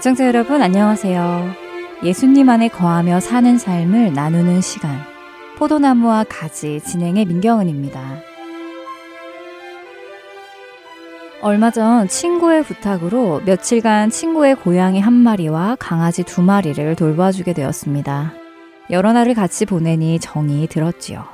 [0.00, 1.50] 애청자 여러분 안녕하세요.
[2.02, 4.98] 예수님 안에 거하며 사는 삶을 나누는 시간
[5.58, 8.00] 포도나무와 가지 진행의 민경은입니다.
[11.42, 18.32] 얼마 전 친구의 부탁으로 며칠간 친구의 고양이 한 마리와 강아지 두 마리를 돌봐주게 되었습니다.
[18.88, 21.26] 여러 날을 같이 보내니 정이 들었지요.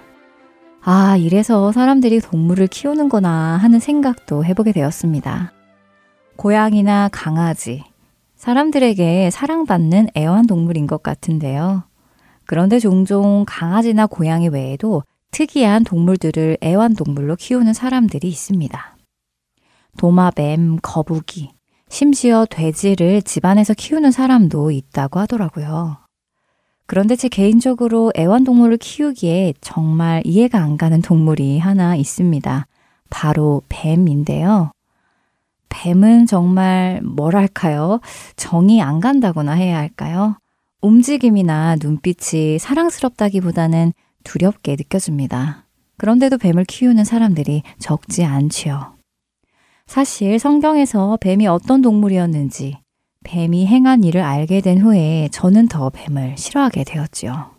[0.82, 5.52] 아, 이래서 사람들이 동물을 키우는구나 하는 생각도 해보게 되었습니다.
[6.34, 7.84] 고양이나 강아지,
[8.36, 11.84] 사람들에게 사랑받는 애완동물인 것 같은데요.
[12.44, 18.96] 그런데 종종 강아지나 고양이 외에도 특이한 동물들을 애완동물로 키우는 사람들이 있습니다.
[19.98, 21.50] 도마뱀, 거북이,
[21.88, 25.98] 심지어 돼지를 집안에서 키우는 사람도 있다고 하더라고요.
[26.86, 32.66] 그런데 제 개인적으로 애완동물을 키우기에 정말 이해가 안 가는 동물이 하나 있습니다.
[33.10, 34.70] 바로 뱀인데요.
[35.68, 38.00] 뱀은 정말 뭐랄까요?
[38.36, 40.38] 정이 안 간다거나 해야 할까요?
[40.80, 43.92] 움직임이나 눈빛이 사랑스럽다기보다는
[44.24, 45.66] 두렵게 느껴집니다.
[45.98, 48.94] 그런데도 뱀을 키우는 사람들이 적지 않지요.
[49.86, 52.78] 사실 성경에서 뱀이 어떤 동물이었는지
[53.24, 57.52] 뱀이 행한 일을 알게 된 후에 저는 더 뱀을 싫어하게 되었지요.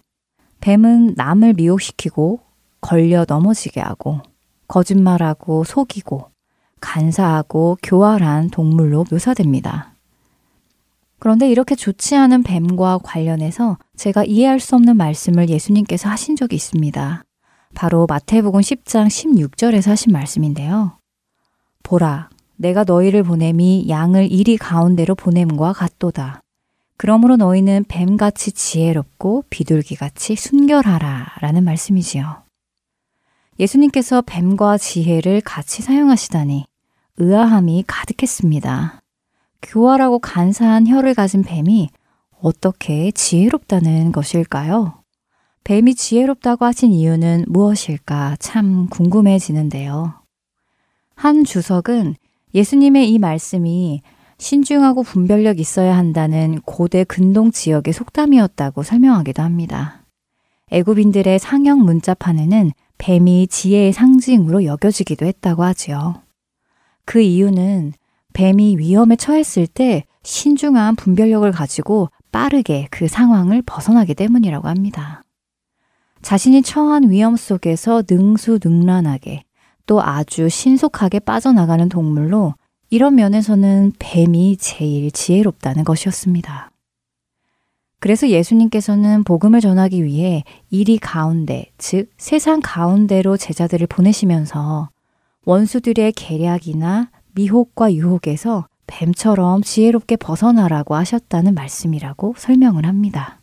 [0.62, 2.40] 뱀은 남을 미혹시키고
[2.82, 4.22] 걸려 넘어지게 하고
[4.68, 6.32] 거짓말하고 속이고
[6.80, 9.94] 간사하고 교활한 동물로 묘사됩니다.
[11.20, 17.24] 그런데 이렇게 좋지 않은 뱀과 관련해서 제가 이해할 수 없는 말씀을 예수님께서 하신 적이 있습니다.
[17.74, 20.98] 바로 마태복음 10장 16절에서 하신 말씀인데요.
[21.84, 26.42] 보라, 내가 너희를 보냄이 양을 이리 가운데로 보냄과 같도다.
[26.98, 32.44] 그러므로 너희는 뱀같이 지혜롭고 비둘기같이 순결하라 라는 말씀이지요.
[33.60, 36.67] 예수님께서 뱀과 지혜를 같이 사용하시다니
[37.18, 39.02] 의아함이 가득했습니다.
[39.62, 41.90] 교활하고 간사한 혀를 가진 뱀이
[42.42, 45.04] 어떻게 지혜롭다는 것일까요?
[45.64, 50.14] 뱀이 지혜롭다고 하신 이유는 무엇일까 참 궁금해지는데요.
[51.16, 52.16] 한 주석은
[52.54, 54.02] 예수님의 이 말씀이
[54.38, 60.06] 신중하고 분별력 있어야 한다는 고대 근동 지역의 속담이었다고 설명하기도 합니다.
[60.72, 66.27] 애굽인들의 상형 문자판에는 뱀이 지혜의 상징으로 여겨지기도 했다고 하지요.
[67.08, 67.94] 그 이유는
[68.34, 75.24] 뱀이 위험에 처했을 때 신중한 분별력을 가지고 빠르게 그 상황을 벗어나기 때문이라고 합니다.
[76.22, 79.44] 자신이 처한 위험 속에서 능수능란하게
[79.86, 82.56] 또 아주 신속하게 빠져나가는 동물로
[82.90, 86.72] 이런 면에서는 뱀이 제일 지혜롭다는 것이었습니다.
[88.02, 94.90] 그래서 예수님께서는 복음을 전하기 위해 이리 가운데, 즉 세상 가운데로 제자들을 보내시면서
[95.48, 103.40] 원수들의 계략이나 미혹과 유혹에서 뱀처럼 지혜롭게 벗어나라고 하셨다는 말씀이라고 설명을 합니다.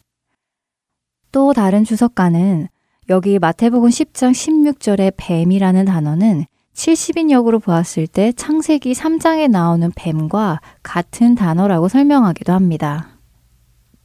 [1.32, 2.69] 또 다른 주석가는
[3.09, 6.44] 여기 마태복음 10장 16절의 뱀이라는 단어는
[6.75, 13.19] 70인 역으로 보았을 때 창세기 3장에 나오는 뱀과 같은 단어라고 설명하기도 합니다.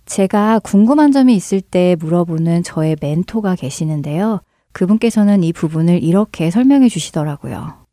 [0.06, 4.40] 제가 궁금한 점이 있을 때 물어보는 저의 멘토가 계시는데요.
[4.72, 7.89] 그분께서는 이 부분을 이렇게 설명해 주시더라고요.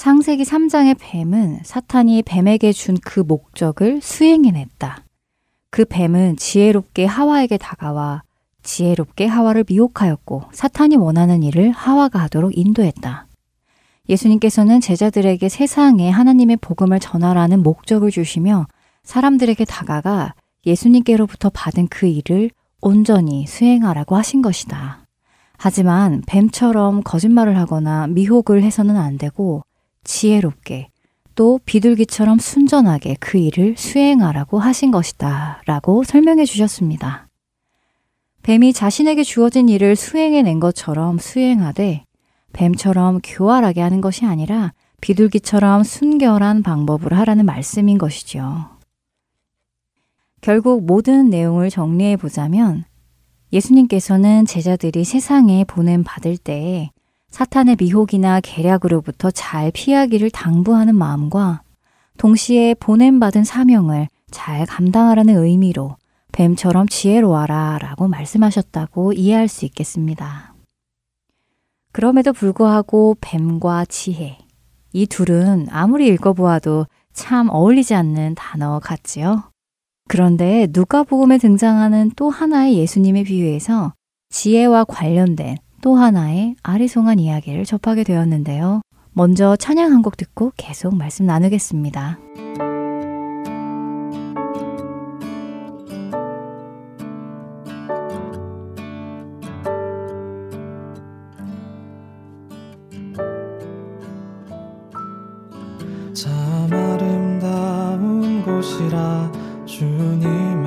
[0.00, 5.04] 창세기 3장의 뱀은 사탄이 뱀에게 준 그 목적을 수행해냈다.
[5.70, 8.22] 그 뱀은 지혜롭게 하와에게 다가와
[8.62, 13.26] 지혜롭게 하와를 미혹하였고 사탄이 원하는 일을 하와가 하도록 인도했다.
[14.08, 18.68] 예수님께서는 제자들에게 세상에 하나님의 복음을 전하라는 목적을 주시며
[19.02, 20.32] 사람들에게 다가가
[20.64, 22.48] 예수님께로부터 받은 그 일을
[22.80, 25.04] 온전히 수행하라고 하신 것이다.
[25.58, 29.62] 하지만 뱀처럼 거짓말을 하거나 미혹을 해서는 안 되고
[30.04, 30.88] 지혜롭게
[31.34, 35.62] 또 비둘기처럼 순전하게 그 일을 수행하라고 하신 것이다.
[35.66, 37.28] 라고 설명해 주셨습니다.
[38.42, 42.04] 뱀이 자신에게 주어진 일을 수행해 낸 것처럼 수행하되
[42.52, 48.66] 뱀처럼 교활하게 하는 것이 아니라 비둘기처럼 순결한 방법으로 하라는 말씀인 것이죠.
[50.40, 52.84] 결국 모든 내용을 정리해 보자면
[53.52, 56.90] 예수님께서는 제자들이 세상에 보냄 받을 때
[57.30, 61.62] 사탄의 미혹이나 계략으로부터 잘 피하기를 당부하는 마음과
[62.18, 65.96] 동시에 보냄받은 사명을 잘 감당하라는 의미로
[66.32, 70.54] 뱀처럼 지혜로워라 라고 말씀하셨다고 이해할 수 있겠습니다.
[71.92, 74.38] 그럼에도 불구하고 뱀과 지혜,
[74.92, 79.50] 이 둘은 아무리 읽어보아도 참 어울리지 않는 단어 같지요?
[80.08, 83.92] 그런데 누가복음에 등장하는 또 하나의 예수님의 비유에서
[84.30, 88.82] 지혜와 관련된 또 하나의 아리송한 이야기를 접하게 되었는데요.
[89.12, 92.18] 먼저 찬양 한 곡 듣고 계속 말씀 나누겠습니다.
[106.12, 109.30] 참 아름다운 곳이라
[109.64, 110.59] 주님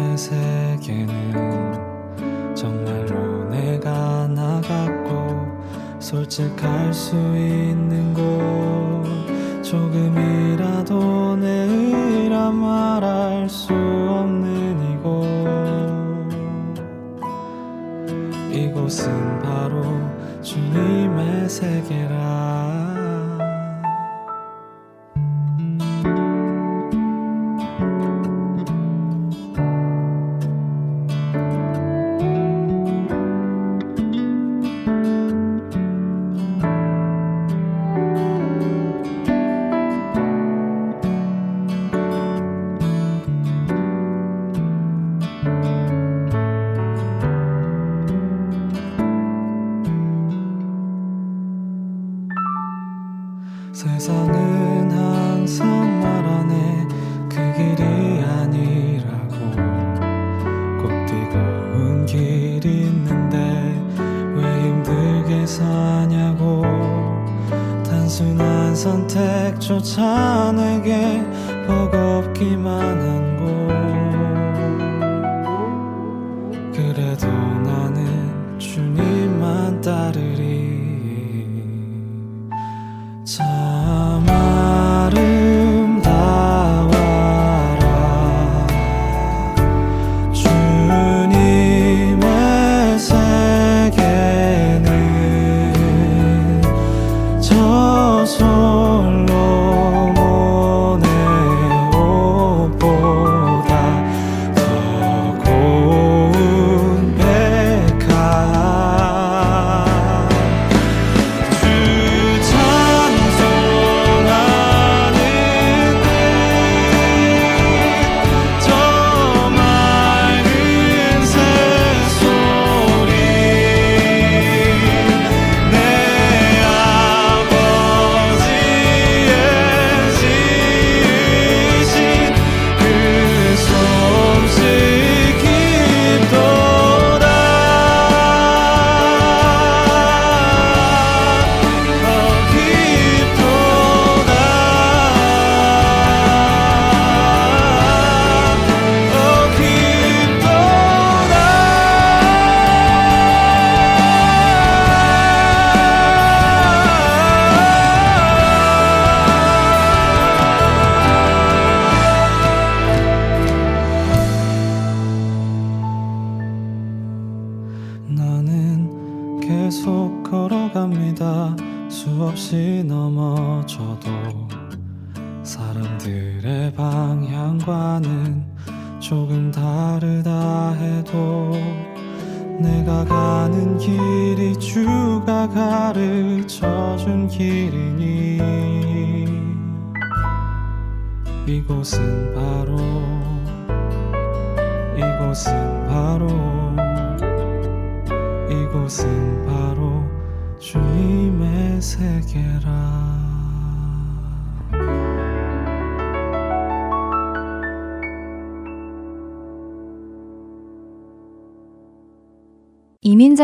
[6.13, 8.21] 솔직할 수 있는 곳.
[9.63, 13.32] 조금이라도 내 의라 말할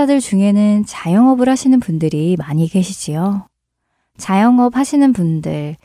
[0.09, 3.47] 이민자들 중에는 자영업을 하시는 분들이 많이 계시지요.
[4.17, 5.77] 자영업 하시는 분들,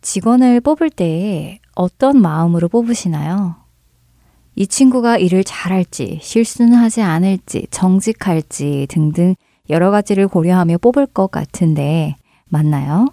[0.00, 3.56] 직원을 뽑을 때 어떤 마음으로 뽑으시나요?
[4.54, 9.34] 이 친구가 일을 잘할지, 실수는 하지 않을지, 정직할지 등등
[9.68, 12.14] 여러 가지를 고려하며 뽑을 것 같은데,
[12.46, 13.08] 맞나요?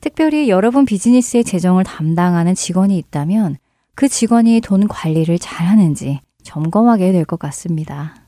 [0.00, 3.56] 특별히 여러분 비즈니스의 재정을 담당하는 직원이 있다면
[3.96, 8.21] 그 직원이 돈 관리를 잘 하는지 점검하게 될 것 같습니다.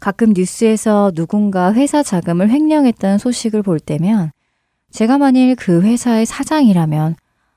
[0.00, 4.30] 가끔 뉴스에서 누군가 회사 자금을 횡령했다는 소식을 볼 때면
[4.90, 7.16] 제가 만일 그 회사의 사장이라면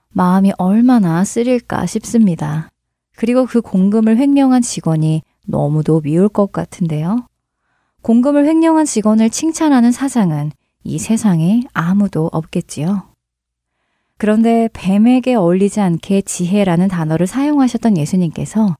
[0.09, 2.69] 마음이 얼마나 쓰릴까 싶습니다.
[3.15, 7.27] 그리고 그 공금을 횡령한 직원이 너무도 미울 것 같은데요.
[8.01, 10.51] 공금을 횡령한 직원을 칭찬하는 사장은
[10.83, 13.03] 이 세상에 아무도 없겠지요.
[14.17, 18.75] 그런데 뱀에게 어울리지 않게 지혜라는 단어를 사용하셨던 예수님께서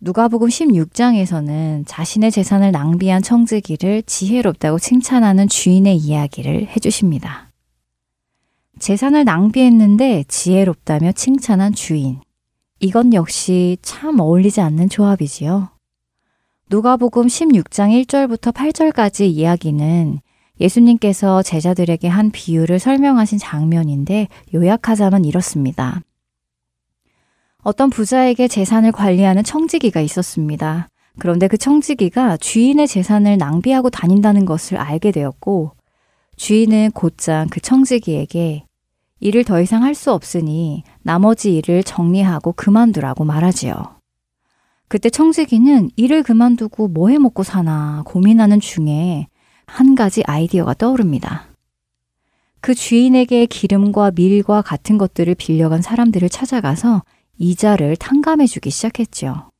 [0.00, 7.50] 누가복음 16장에서는 자신의 재산을 낭비한 청지기를 지혜롭다고 칭찬하는 주인의 이야기를 해주십니다.
[8.78, 12.20] 재산을 낭비했는데 지혜롭다며 칭찬한 주인.
[12.78, 15.70] 이건 역시 참 어울리지 않는 조합이지요.
[16.68, 20.20] 누가복음 16장 1절부터 8절까지 이야기는
[20.60, 26.02] 예수님께서 제자들에게 한 비유를 설명하신 장면인데 요약하자면 이렇습니다.
[27.66, 30.88] 어떤 부자에게 재산을 관리하는 청지기가 있었습니다.
[31.18, 35.72] 그런데 그 청지기가 주인의 재산을 낭비하고 다닌다는 것을 알게 되었고,
[36.36, 38.62] 주인은 곧장 그 청지기에게
[39.18, 43.74] 일을 더 이상 할 수 없으니 나머지 일을 정리하고 그만두라고 말하지요.
[44.86, 49.26] 그때 청지기는 일을 그만두고 뭐 해 먹고 사나 고민하는 중에
[49.66, 51.48] 한 가지 아이디어가 떠오릅니다.
[52.60, 57.02] 그 주인에게 기름과 밀과 같은 것들을 빌려간 사람들을 찾아가서
[57.38, 59.50] 이자를 탕감해 주기 시작했죠.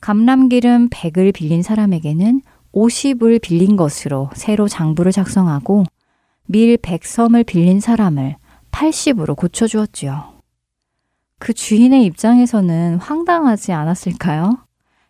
[0.00, 5.84] 감람기름 100을 빌린 사람에게는 50을 빌린 것으로 새로 장부를 작성하고
[6.46, 8.36] 밀 100섬을 빌린 사람을
[8.70, 10.38] 80으로 고쳐주었지요.
[11.38, 14.58] 그 주인의 입장에서는 황당하지 않았을까요?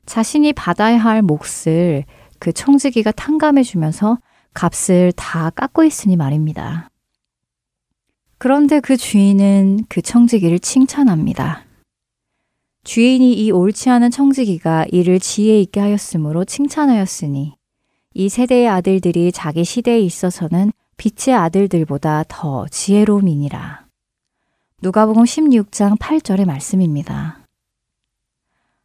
[0.06, 2.04] 자신이 받아야 할 몫을
[2.38, 4.18] 그 청지기가 탕감해 주면서
[4.54, 6.88] 값을 다 깎고 있으니 말입니다.
[8.38, 11.67] 그런데 그 주인은 그 청지기를 칭찬합니다.
[12.88, 17.54] 주인이 이 옳지 않은 청지기가 이를 지혜 있게 하였으므로 칭찬하였으니
[18.14, 23.84] 이 세대의 아들들이 자기 시대에 있어서는 빛의 아들들보다 더 지혜로움이니라.
[24.80, 27.40] 누가복음 16장 8절의 말씀입니다.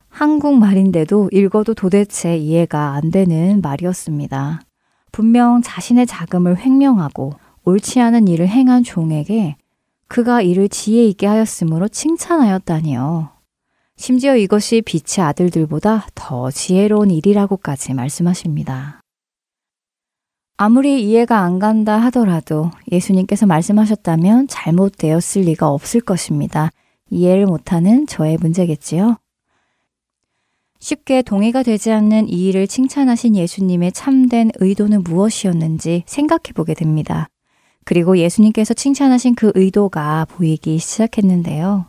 [0.09, 4.59] 한국말인데도 읽어도 도대체 이해가 안 되는 말이었습니다.
[5.13, 9.55] 분명 자신의 자금을 횡령하고 옳지 않은 일을 행한 종에게
[10.09, 13.32] 그가 이를 지혜 있게 하였으므로 칭찬하였다니요.
[13.95, 19.01] 심지어 이것이 빛의 아들들보다 더 지혜로운 일이라고까지 말씀하십니다.
[20.57, 26.69] 아무리 이해가 안 간다 하더라도 예수님께서 말씀하셨다면 잘못되었을 리가 없을 것입니다.
[27.09, 29.17] 이해를 못하는 저의 문제겠지요.
[30.79, 37.29] 쉽게 동의가 되지 않는 이 일을 칭찬하신 예수님의 참된 의도는 무엇이었는지 생각해 보게 됩니다.
[37.85, 41.85] 그리고 예수님께서 칭찬하신 그 의도가 보이기 시작했는데요.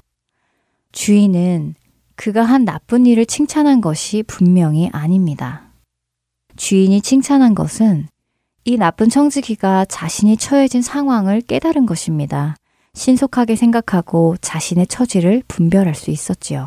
[0.93, 1.75] 주인은
[2.17, 5.63] 그가 한 나쁜 일을 칭찬한 것이 분명히 아닙니다.
[6.57, 8.09] 주인이 칭찬한 것은
[8.65, 12.57] 이 나쁜 청지기가 자신이 처해진 상황을 깨달은 것입니다.
[12.95, 16.67] 신속하게 생각하고 자신의 처지를 분별할 수 있었지요.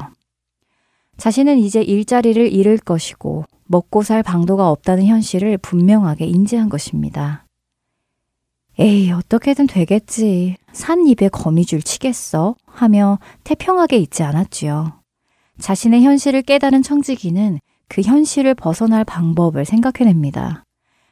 [1.18, 7.46] 자신은 이제 일자리를 잃을 것이고 먹고 살 방도가 없다는 현실을 분명하게 인지한 것입니다.
[8.80, 10.58] 에이, 어떻게든 되겠지.
[10.72, 12.56] 산 입에 거미줄 치겠어?
[12.68, 14.94] 하며 태평하게 있지 않았지요.
[15.60, 20.64] 자신의 현실을 깨달은 청지기는 그 현실을 벗어날 방법을 생각해냅니다.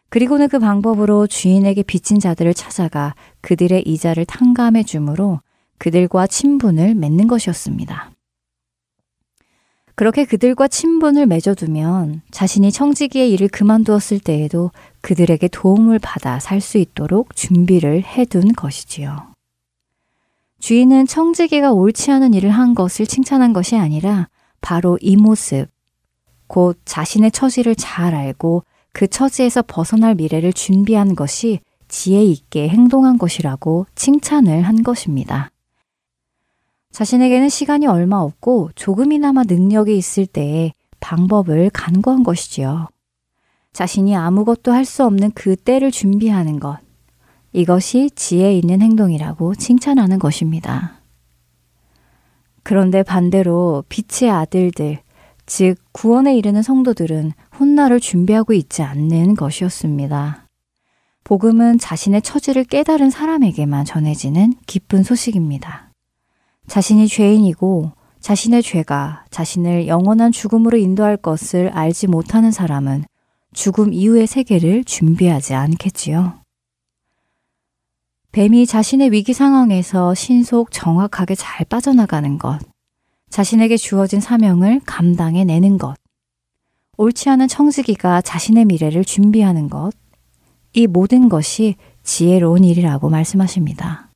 [0.09, 5.41] 그리고는 그 방법으로 주인에게 빚진 자들을 찾아가 그들의 이자를 탕감해 주므로
[5.77, 8.11] 그들과 친분을 맺는 것이었습니다.
[9.95, 14.71] 그렇게 그들과 친분을 맺어두면 자신이 청지기의 일을 그만두었을 때에도
[15.01, 19.33] 그들에게 도움을 받아 살 수 있도록 준비를 해둔 것이지요.
[20.59, 24.27] 주인은 청지기가 옳지 않은 일을 한 것을 칭찬한 것이 아니라
[24.61, 25.67] 바로 이 모습,
[26.47, 33.85] 곧 자신의 처지를 잘 알고 그 처지에서 벗어날 미래를 준비한 것이 지혜 있게 행동한 것이라고
[33.95, 35.51] 칭찬을 한 것입니다.
[36.91, 40.71] 자신에게는 시간이 얼마 없고 조금이나마 능력이 있을 때에
[41.01, 42.87] 방법을 간구한 것이지요.
[43.73, 46.79] 자신이 아무것도 할 수 없는 그 때를 준비하는 것.
[47.51, 50.94] 이것이 지혜 있는 행동이라고 칭찬하는 것입니다.
[52.65, 54.97] 그런데 반대로 빛의 아들들,
[55.45, 60.47] 즉 구원에 이르는 성도들은 훗날을 준비하고 있지 않는 것이었습니다.
[61.23, 65.91] 복음은 자신의 처지를 깨달은 사람에게만 전해지는 기쁜 소식입니다.
[66.65, 73.03] 자신이 죄인이고 자신의 죄가 자신을 영원한 죽음으로 인도할 것을 알지 못하는 사람은
[73.53, 76.44] 죽음 이후의 세계를 준비하지 않겠지요.
[78.35, 82.59] 뱀이 자신의 위기 상황에서 신속 정확하게 잘 빠져나가는 것.
[83.29, 85.95] 자신에게 주어진 사명을 감당해 내는 것,
[86.97, 89.91] 옳지 않은 청지기가 자신의 미래를 준비하는 것,
[90.73, 94.09] 이 모든 것이 지혜로운 일이라고 말씀하십니다.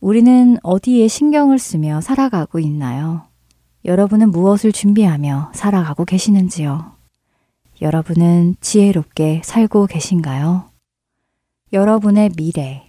[0.00, 3.24] 우리는 어디에 신경을 쓰며 살아가고 있나요?
[3.84, 6.92] 여러분은 무엇을 준비하며 살아가고 계시는지요?
[7.82, 10.70] 여러분은 지혜롭게 살고 계신가요?
[11.74, 12.85] 여러분의 미래,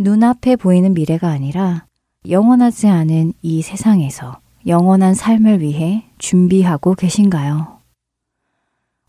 [0.00, 1.84] 눈앞에 보이는 미래가 아니라
[2.28, 7.78] 영원하지 않은 이 세상에서 영원한 삶을 위해 준비하고 계신가요?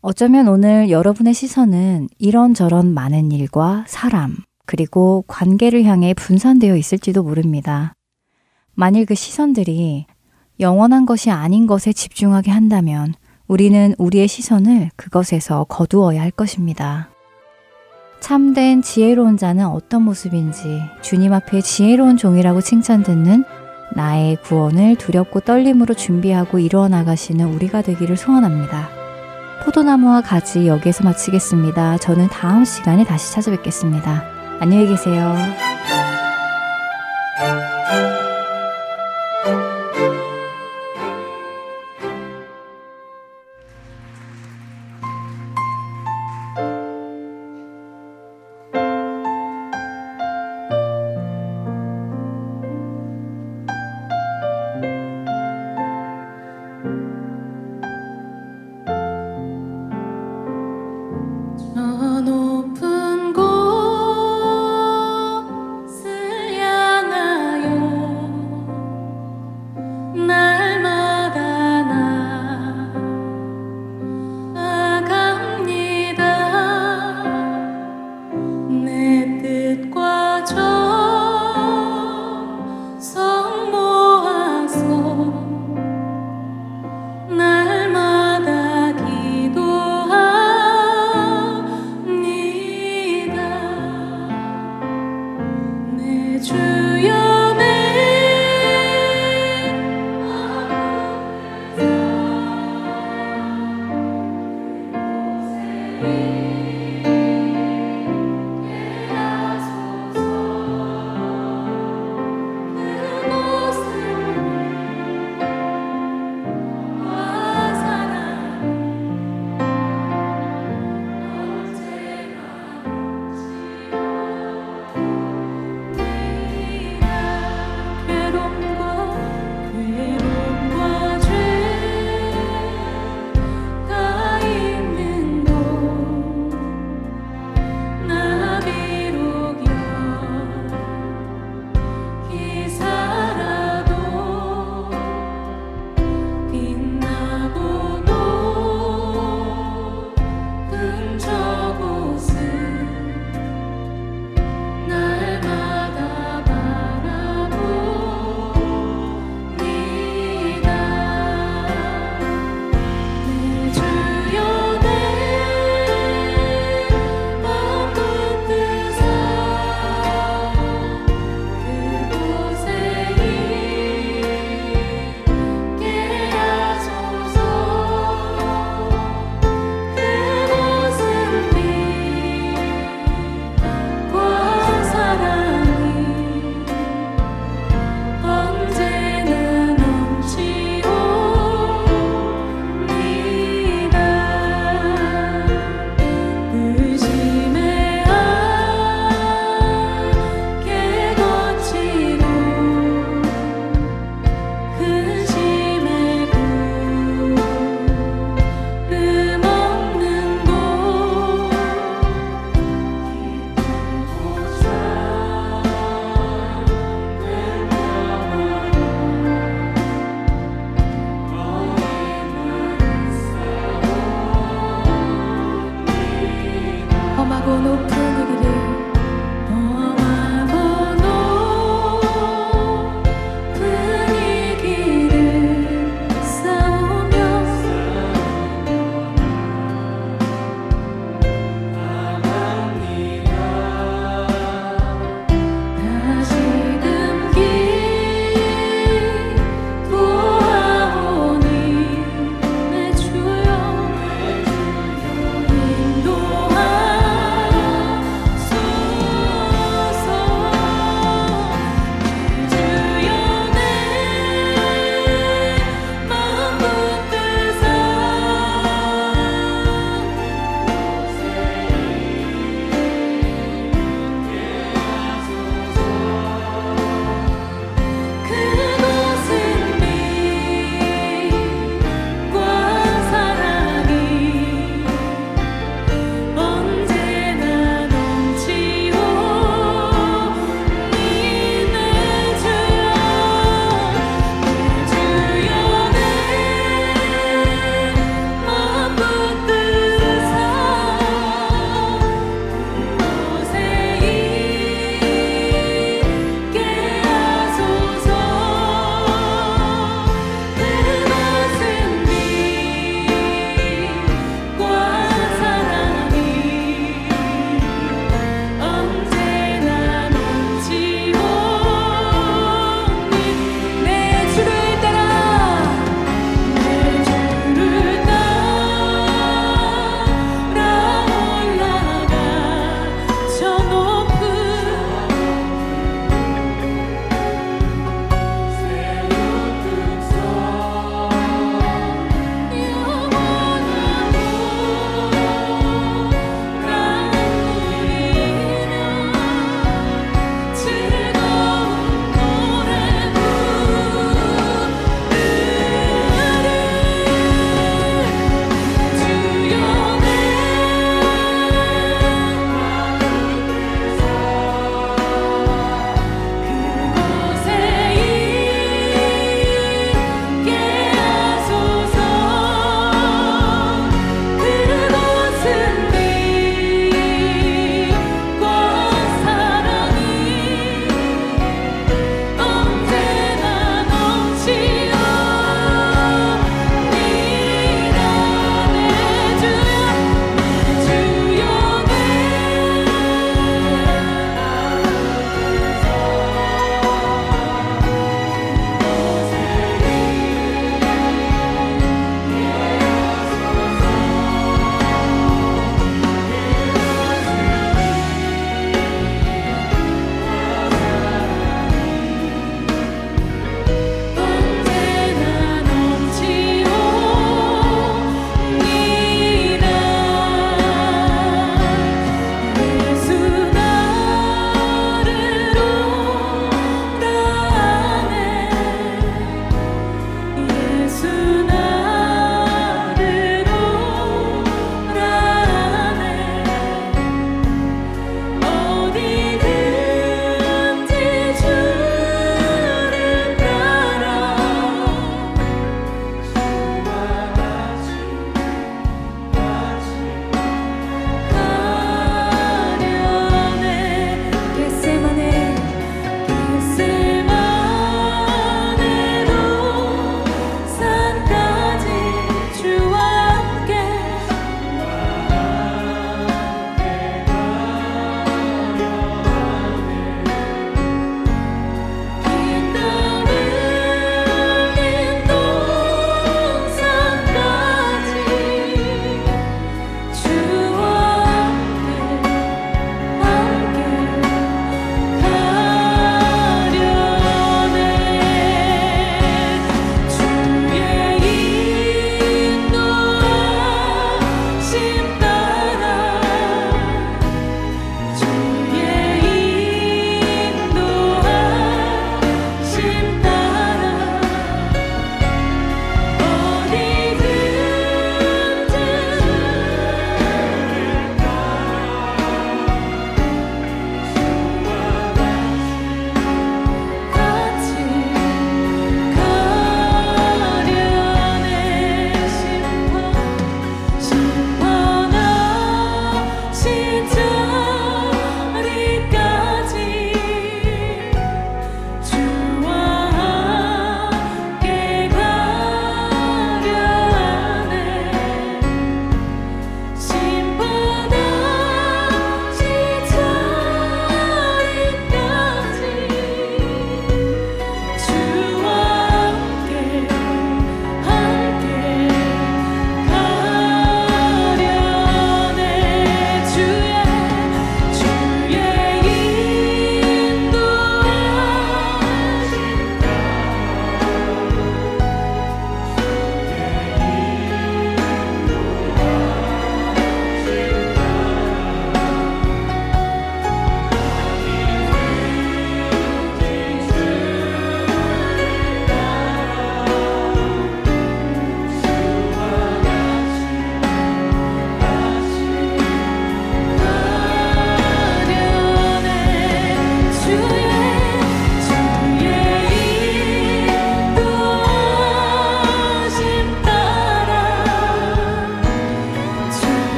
[0.00, 7.94] 어쩌면 오늘 여러분의 시선은 이런저런 많은 일과 사람, 그리고 관계를 향해 분산되어 있을지도 모릅니다.
[8.74, 10.06] 만일 그 시선들이
[10.60, 13.12] 영원한 것이 아닌 것에 집중하게 한다면
[13.46, 17.10] 우리는 우리의 시선을 그것에서 거두어야 할 것입니다.
[18.20, 23.44] 참된 지혜로운 자는 어떤 모습인지 주님 앞에 지혜로운 종이라고 칭찬듣는
[23.94, 28.88] 나의 구원을 두렵고 떨림으로 준비하고 이루어 나가시는 우리가 되기를 소원합니다.
[29.64, 31.98] 포도나무와 가지 여기에서 마치겠습니다.
[31.98, 34.24] 저는 다음 시간에 다시 찾아뵙겠습니다.
[34.60, 35.77] 안녕히 계세요.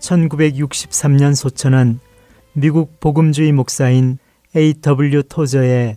[0.00, 2.00] 1963년 소천한
[2.52, 4.18] 미국 복음주의 목사인
[4.56, 5.22] A.W.
[5.24, 5.96] 토저의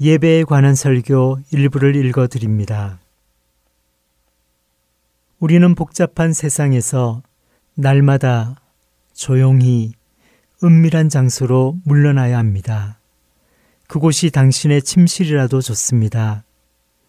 [0.00, 2.98] 예배에 관한 설교 일부를 읽어 드립니다.
[5.38, 7.22] 우리는 복잡한 세상에서
[7.74, 8.56] 날마다
[9.12, 9.92] 조용히
[10.62, 12.98] 은밀한 장소로 물러나야 합니다.
[13.86, 16.44] 그곳이 당신의 침실이라도 좋습니다.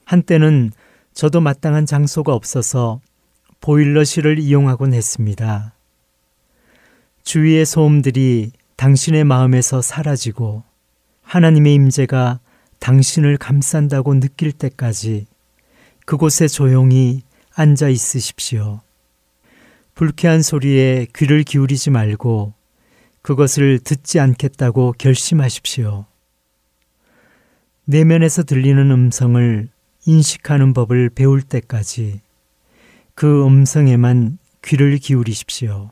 [0.06, 0.71] 한때는
[1.13, 2.99] 저도 마땅한 장소가 없어서
[3.60, 5.73] 보일러실을 이용하곤 했습니다.
[7.24, 10.64] 주위의 소음들이 당신의 마음에서 사라지고
[11.22, 12.40] 하나님의 임재가
[12.80, 15.28] 당신을 감싼다고 느낄 때까지
[16.06, 17.22] 그곳에 조용히
[17.56, 18.82] 앉아 있으십시오.
[19.94, 22.54] 불쾌한 소리에 귀를 기울이지 말고
[23.22, 26.06] 그것을 듣지 않겠다고 결심하십시오.
[27.86, 29.70] 내면에서 들리는 음성을
[30.06, 32.22] 인식하는 법을 배울 때까지
[33.14, 35.92] 그 음성에만 귀를 기울이십시오.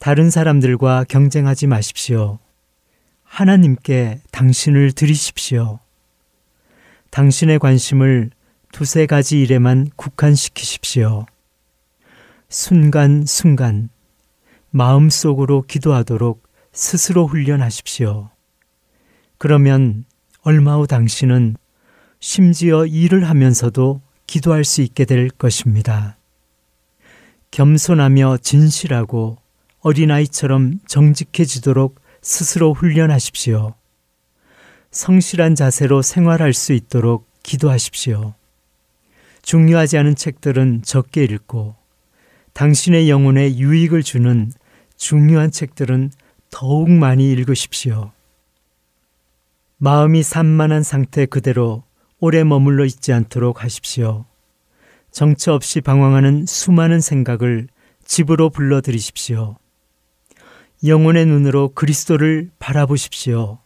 [0.00, 2.38] 다른 사람들과 경쟁하지 마십시오.
[3.22, 5.78] 하나님께 당신을 드리십시오.
[7.10, 8.30] 당신의 관심을
[8.72, 11.26] 두세 가지 일에만 국한시키십시오.
[12.48, 13.90] 순간순간
[14.70, 18.30] 마음속으로 기도하도록 스스로 훈련하십시오.
[19.36, 20.06] 그러면
[20.40, 21.56] 얼마 후 당신은
[22.20, 26.16] 심지어 일을 하면서도 기도할 수 있게 될 것입니다.
[27.50, 29.36] 겸손하며 진실하고
[29.80, 33.74] 어린아이처럼 정직해지도록 스스로 훈련하십시오.
[34.90, 38.34] 성실한 자세로 생활할 수 있도록 기도하십시오.
[39.42, 41.76] 중요하지 않은 책들은 적게 읽고
[42.52, 44.52] 당신의 영혼에 유익을 주는
[44.96, 46.10] 중요한 책들은
[46.50, 48.12] 더욱 많이 읽으십시오.
[49.78, 51.84] 마음이 산만한 상태 그대로
[52.18, 54.26] 오래 머물러 있지 않도록 하십시오.
[55.10, 57.68] 정처 없이 방황하는 수많은 생각을
[58.04, 59.56] 집으로 불러들이십시오.
[60.84, 63.58] 영혼의 눈으로 그리스도를 바라보십시오.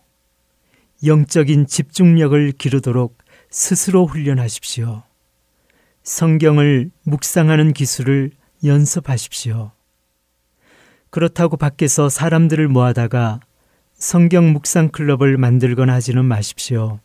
[1.04, 3.18] 영적인 집중력을 기르도록
[3.50, 5.04] 스스로 훈련하십시오.
[6.02, 8.32] 성경을 묵상하는 기술을
[8.64, 9.70] 연습하십시오.
[11.10, 13.38] 그렇다고 밖에서 사람들을 모아다가
[13.94, 16.98] 성경 묵상 클럽을 만들거나 하지는 마십시오.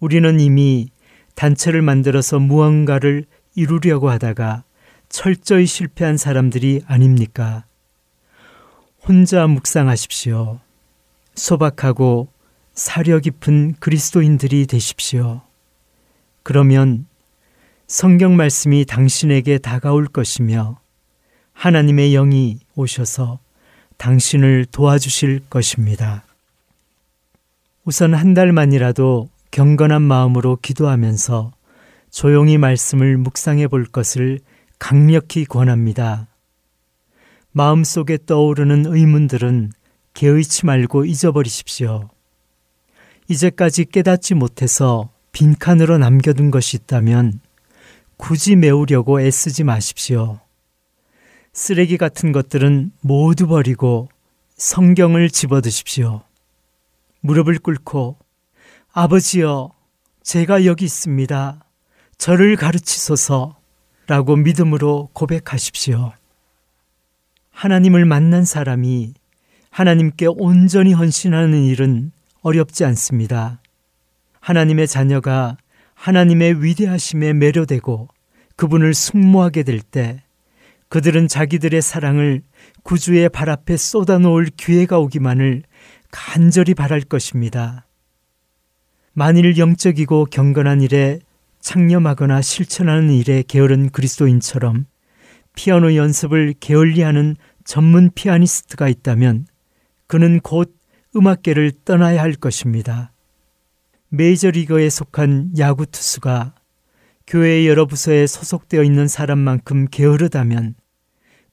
[0.00, 0.88] 우리는 이미
[1.34, 4.64] 단체를 만들어서 무언가를 이루려고 하다가
[5.10, 7.66] 철저히 실패한 사람들이 아닙니까?
[9.06, 10.60] 혼자 묵상하십시오.
[11.34, 12.28] 소박하고
[12.72, 15.42] 사려 깊은 그리스도인들이 되십시오.
[16.42, 17.06] 그러면
[17.86, 20.78] 성경 말씀이 당신에게 다가올 것이며
[21.52, 23.40] 하나님의 영이 오셔서
[23.98, 26.24] 당신을 도와주실 것입니다.
[27.84, 31.52] 우선 한 달만이라도 경건한 마음으로 기도하면서
[32.10, 34.40] 조용히 말씀을 묵상해 볼 것을
[34.78, 36.26] 강력히 권합니다.
[37.56, 39.70] 마음속에 떠오르는 의문들은
[40.12, 42.10] 개의치 말고 잊어버리십시오.
[43.28, 47.40] 이제까지 깨닫지 못해서 빈칸으로 남겨둔 것이 있다면
[48.16, 50.40] 굳이 메우려고 애쓰지 마십시오.
[51.52, 54.08] 쓰레기 같은 것들은 모두 버리고
[54.56, 56.22] 성경을 집어드십시오.
[57.20, 58.16] 무릎을 꿇고
[58.92, 59.70] 아버지여,
[60.24, 61.64] 제가 여기 있습니다.
[62.18, 63.56] 저를 가르치소서
[64.08, 66.14] 라고 믿음으로 고백하십시오.
[67.54, 69.14] 하나님을 만난 사람이
[69.70, 72.12] 하나님께 온전히 헌신하는 일은
[72.42, 73.60] 어렵지 않습니다.
[74.40, 75.56] 하나님의 자녀가
[75.94, 78.08] 하나님의 위대하심에 매료되고
[78.56, 80.22] 그분을 숙모하게 될 때
[80.88, 82.42] 그들은 자기들의 사랑을
[82.82, 85.62] 구주의 발 앞에 쏟아놓을 기회가 오기만을
[86.10, 87.86] 간절히 바랄 것입니다.
[89.12, 91.20] 만일 영적이고 경건한 일에
[91.60, 94.86] 창념하거나 실천하는 일에 게으른 그리스도인처럼
[95.54, 99.46] 피아노 연습을 게을리하는 전문 피아니스트가 있다면
[100.06, 100.76] 그는 곧
[101.16, 103.12] 음악계를 떠나야 할 것입니다.
[104.08, 106.54] 메이저리거에 속한 야구 투수가
[107.26, 110.74] 교회 여러 부서에 소속되어 있는 사람만큼 게으르다면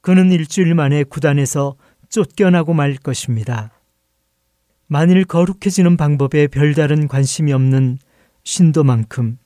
[0.00, 1.76] 그는 일주일 만에 구단에서
[2.08, 3.70] 쫓겨나고 말 것입니다.
[4.86, 7.98] 만일 거룩해지는 방법에 별다른 관심이 없는
[8.44, 9.38] 신도만큼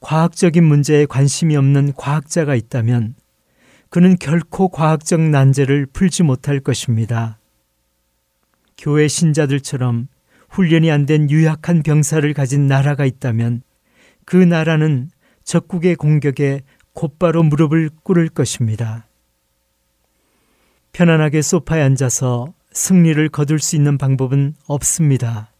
[0.00, 3.14] 과학적인 문제에 관심이 없는 과학자가 있다면
[3.90, 7.38] 그는 결코 과학적 난제를 풀지 못할 것입니다.
[8.76, 10.08] 교회 신자들처럼
[10.50, 13.62] 훈련이 안 된 유약한 병사를 가진 나라가 있다면
[14.24, 15.10] 그 나라는
[15.44, 16.60] 적국의 공격에
[16.92, 19.06] 곧바로 무릎을 꿇을 것입니다.
[20.92, 25.52] 편안하게 소파에 앉아서 승리를 거둘 수 있는 방법은 없습니다.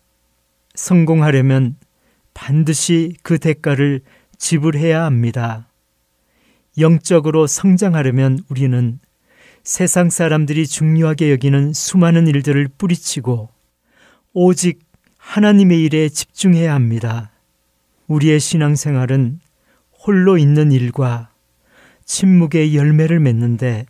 [0.75, 1.77] 성공하려면
[2.35, 4.03] 반드시 그 대가를
[4.37, 5.68] 지불해야 합니다.
[6.79, 9.01] 영적으로 성장하려면 우리는
[9.65, 13.51] 세상 사람들이 중요하게 여기는 수많은 일들을 뿌리치고
[14.33, 14.81] 오직
[15.19, 17.33] 하나님의 일에 집중해야 합니다.
[18.07, 19.41] 우리의 신앙생활은
[19.93, 21.31] 홀로 있는 일과
[22.05, 23.85] 침묵의 열매를 맺는데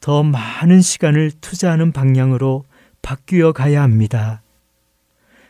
[0.00, 2.64] 더 많은 시간을 투자하는 방향으로
[3.00, 4.42] 바뀌어 가야 합니다.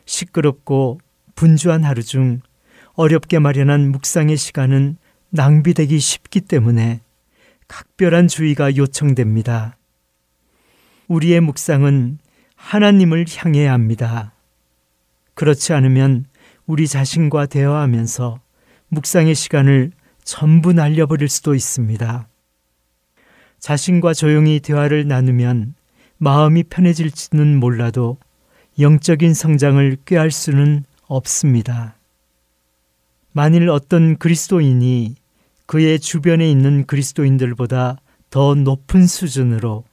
[0.05, 1.01] 시끄럽고
[1.35, 2.40] 분주한 하루 중
[2.92, 4.99] 어렵게 마련한 묵상의 시간은
[5.35, 7.01] 낭비되기 쉽기 때문에
[7.66, 9.77] 각별한 주의가 요청됩니다.
[11.09, 12.18] 우리의 묵상은
[12.55, 14.33] 하나님을 향해야 합니다.
[15.35, 16.27] 그렇지 않으면
[16.66, 18.38] 우리 자신과 대화하면서
[18.90, 19.90] 묵상의 시간을
[20.23, 22.29] 전부 날려버릴 수도 있습니다.
[23.59, 25.74] 자신과 조용히 대화를 나누면
[26.18, 28.18] 마음이 편해질지는 몰라도
[28.78, 31.97] 영적인 성장을 꾀할 수는 없습니다.
[33.32, 35.16] 만일 어떤 그리스도인이
[35.66, 37.98] 그의 주변에 있는 그리스도인들보다
[38.30, 39.84] 더 높은 수준으로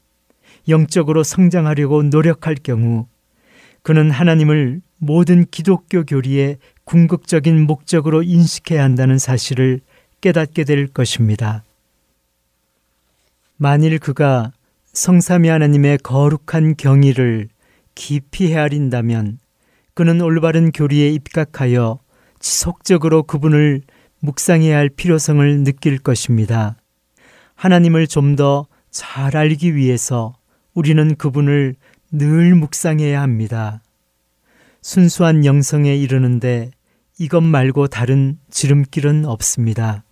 [0.68, 3.08] 영적으로 성장하려고 노력할 경우
[3.84, 9.82] 그는 하나님을 모든 기독교 교리의 궁극적인 목적으로 인식해야 한다는 사실을
[10.22, 11.64] 깨닫게 될 것입니다.
[13.58, 14.52] 만일 그가
[14.94, 17.50] 성삼위 하나님의 거룩한 경의를
[17.96, 19.40] 깊이 헤아린다면
[19.94, 22.00] 그는 올바른 교리에 입각하여
[22.40, 23.82] 지속적으로 그분을
[24.22, 26.76] 묵상해야 할 필요성을 느낄 것입니다.
[27.56, 30.36] 하나님을 좀 더 잘 알기 위해서
[30.74, 31.76] 우리는 그분을
[32.12, 33.82] 늘 묵상해야 합니다.
[34.82, 36.72] 순수한 영성에 이르는데
[37.18, 40.04] 이것 말고 다른 지름길은 없습니다.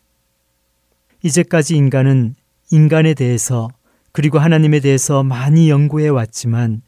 [1.24, 2.36] 이제까지 인간은
[2.72, 3.68] 인간에 대해서
[4.14, 6.82] 그리고 하나님에 대해서 많이 연구해 왔지만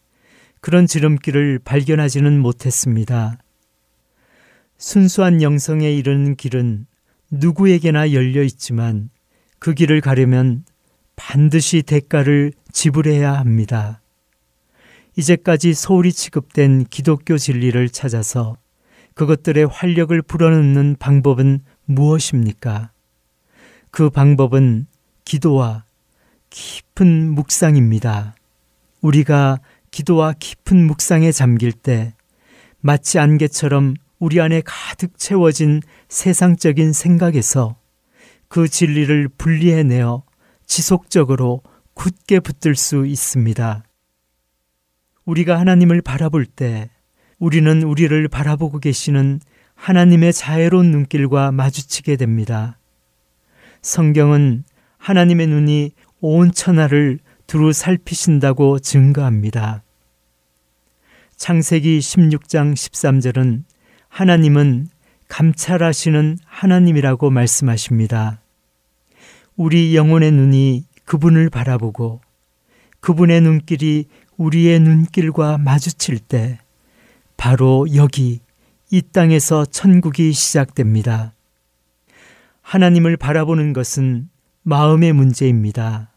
[0.61, 3.37] 그런 지름길을 발견하지는 못했습니다.
[4.77, 6.85] 순수한 영성에 이르는 길은
[7.31, 9.09] 누구에게나 열려 있지만
[9.57, 10.65] 그 길을 가려면
[11.15, 14.01] 반드시 대가를 지불해야 합니다.
[15.15, 18.57] 이제까지 소홀히 취급된 기독교 진리를 찾아서
[19.13, 22.91] 그것들의 활력을 불어넣는 방법은 무엇입니까?
[23.91, 24.87] 그 방법은
[25.25, 25.83] 기도와
[26.49, 28.35] 깊은 묵상입니다.
[29.01, 29.59] 우리가
[29.91, 32.13] 기도와 깊은 묵상에 잠길 때
[32.79, 37.75] 마치 안개처럼 우리 안에 가득 채워진 세상적인 생각에서
[38.49, 40.21] 그 진리를 분리해내어
[40.67, 41.63] 지속적으로
[41.95, 43.83] 굳게 붙들 수 있습니다.
[45.25, 46.91] 우리가 하나님을 바라볼 때
[47.39, 49.39] 우리는 우리를 바라보고 계시는
[49.73, 52.77] 하나님의 자애로운 눈길과 마주치게 됩니다.
[53.81, 54.65] 성경은
[54.99, 57.17] 하나님의 눈이 온 천하를
[57.47, 59.81] 두루 살피신다고 증거합니다.
[61.37, 63.63] 창세기 16장 13절은
[64.11, 64.89] 하나님은
[65.29, 68.41] 감찰하시는 하나님이라고 말씀하십니다.
[69.55, 72.19] 우리 영혼의 눈이 그분을 바라보고
[72.99, 74.05] 그분의 눈길이
[74.35, 76.59] 우리의 눈길과 마주칠 때
[77.37, 78.41] 바로 여기
[78.91, 81.33] 이 땅에서 천국이 시작됩니다.
[82.61, 84.29] 하나님을 바라보는 것은
[84.63, 86.11] 마음의 문제입니다.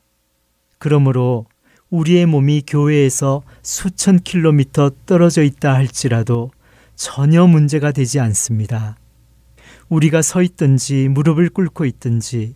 [0.78, 1.46] 그러므로
[1.90, 6.50] 우리의 몸이 교회에서 수천 킬로미터 떨어져 있다 할지라도
[6.96, 8.96] 전혀 문제가 되지 않습니다.
[9.88, 12.54] 우리가 서 있든지 무릎을 꿇고 있든지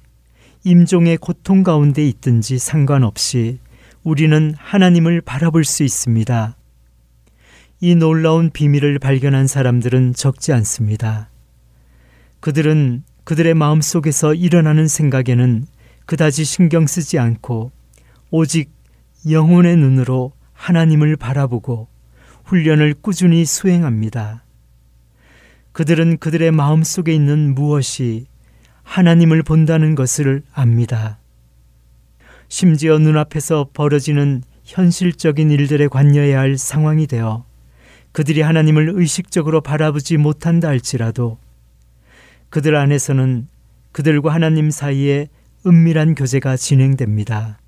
[0.65, 3.59] 임종의 고통 가운데 있든지 상관없이
[4.03, 6.57] 우리는 하나님을 바라볼 수 있습니다.
[7.81, 11.31] 이 놀라운 비밀을 발견한 사람들은 적지 않습니다.
[12.41, 15.67] 그들은 그들의 마음 속에서 일어나는 생각에는
[16.07, 17.71] 그다지 신경 쓰지 않고
[18.31, 18.71] 오직
[19.31, 21.89] 영혼의 눈으로 하나님을 바라보고
[22.49, 24.43] 훈련을 꾸준히 수행합니다.
[25.73, 28.27] 그들은 그들의 마음 속에 있는 무엇이
[28.85, 31.19] 하나님을 본다는 것을 압니다.
[32.49, 37.45] 심지어 눈앞에서 벌어지는 현실적인 일들에 관여해야 할 상황이 되어
[38.13, 41.37] 그들이 하나님을 의식적으로 바라보지 못한다 할지라도
[42.49, 43.47] 그들 안에서는
[43.93, 45.29] 그들과 하나님 사이에
[45.67, 47.59] 은밀한 교제가 진행됩니다.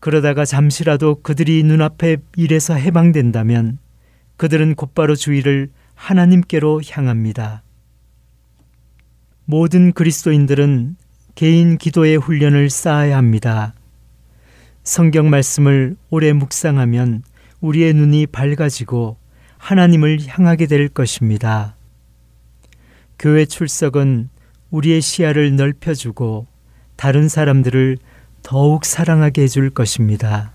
[0.00, 3.78] 그러다가 잠시라도 그들이 눈앞에 일에서 해방된다면
[4.36, 7.62] 그들은 곧바로 주의를 하나님께로 향합니다.
[9.44, 10.96] 모든 그리스도인들은
[11.34, 13.74] 개인 기도의 훈련을 쌓아야 합니다.
[14.82, 17.22] 성경 말씀을 오래 묵상하면
[17.60, 19.16] 우리의 눈이 밝아지고
[19.58, 21.74] 하나님을 향하게 될 것입니다.
[23.18, 24.28] 교회 출석은
[24.70, 26.46] 우리의 시야를 넓혀주고
[26.96, 27.98] 다른 사람들을
[28.42, 30.52] 더욱 사랑하게 해줄 것입니다.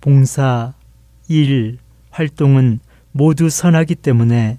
[0.00, 0.74] 봉사,
[1.26, 1.78] 일,
[2.18, 2.80] 활동은
[3.12, 4.58] 모두 선하기 때문에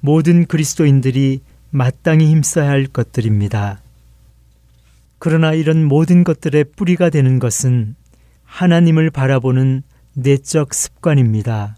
[0.00, 1.40] 모든 그리스도인들이
[1.70, 3.80] 마땅히 힘써야 할 것들입니다.
[5.20, 7.94] 그러나 이런 모든 것들의 뿌리가 되는 것은
[8.44, 9.82] 하나님을 바라보는
[10.14, 11.76] 내적 습관입니다.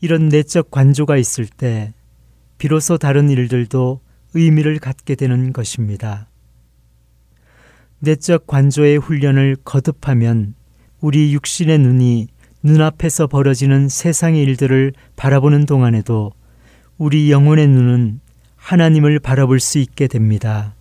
[0.00, 1.92] 이런 내적 관조가 있을 때
[2.56, 4.00] 비로소 다른 일들도
[4.32, 6.28] 의미를 갖게 되는 것입니다.
[7.98, 10.54] 내적 관조의 훈련을 거듭하면
[11.00, 12.28] 우리 육신의 눈이
[12.62, 16.32] 눈앞에서 벌어지는 세상의 일들을 바라보는 동안에도
[16.96, 18.20] 우리 영혼의 눈은
[18.56, 20.74] 하나님을 바라볼 수 있게 됩니다.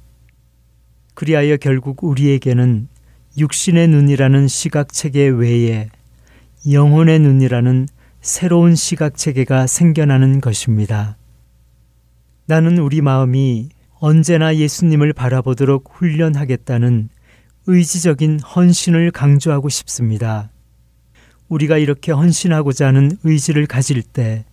[1.16, 2.88] 그리하여 결국 우리에게는
[3.38, 5.90] 육신의 눈이라는 시각 체계 외에
[6.70, 7.88] 영혼의 눈이라는
[8.22, 11.18] 새로운 시각 체계가 생겨나는 것입니다.
[12.46, 13.70] 나는 우리 마음이
[14.00, 17.10] 언제나 예수님을 바라보도록 훈련하겠다는
[17.66, 20.51] 의지적인 헌신을 강조하고 싶습니다.
[21.52, 24.46] 우리가 이렇게 헌신하고자 하는 의지를 가질 때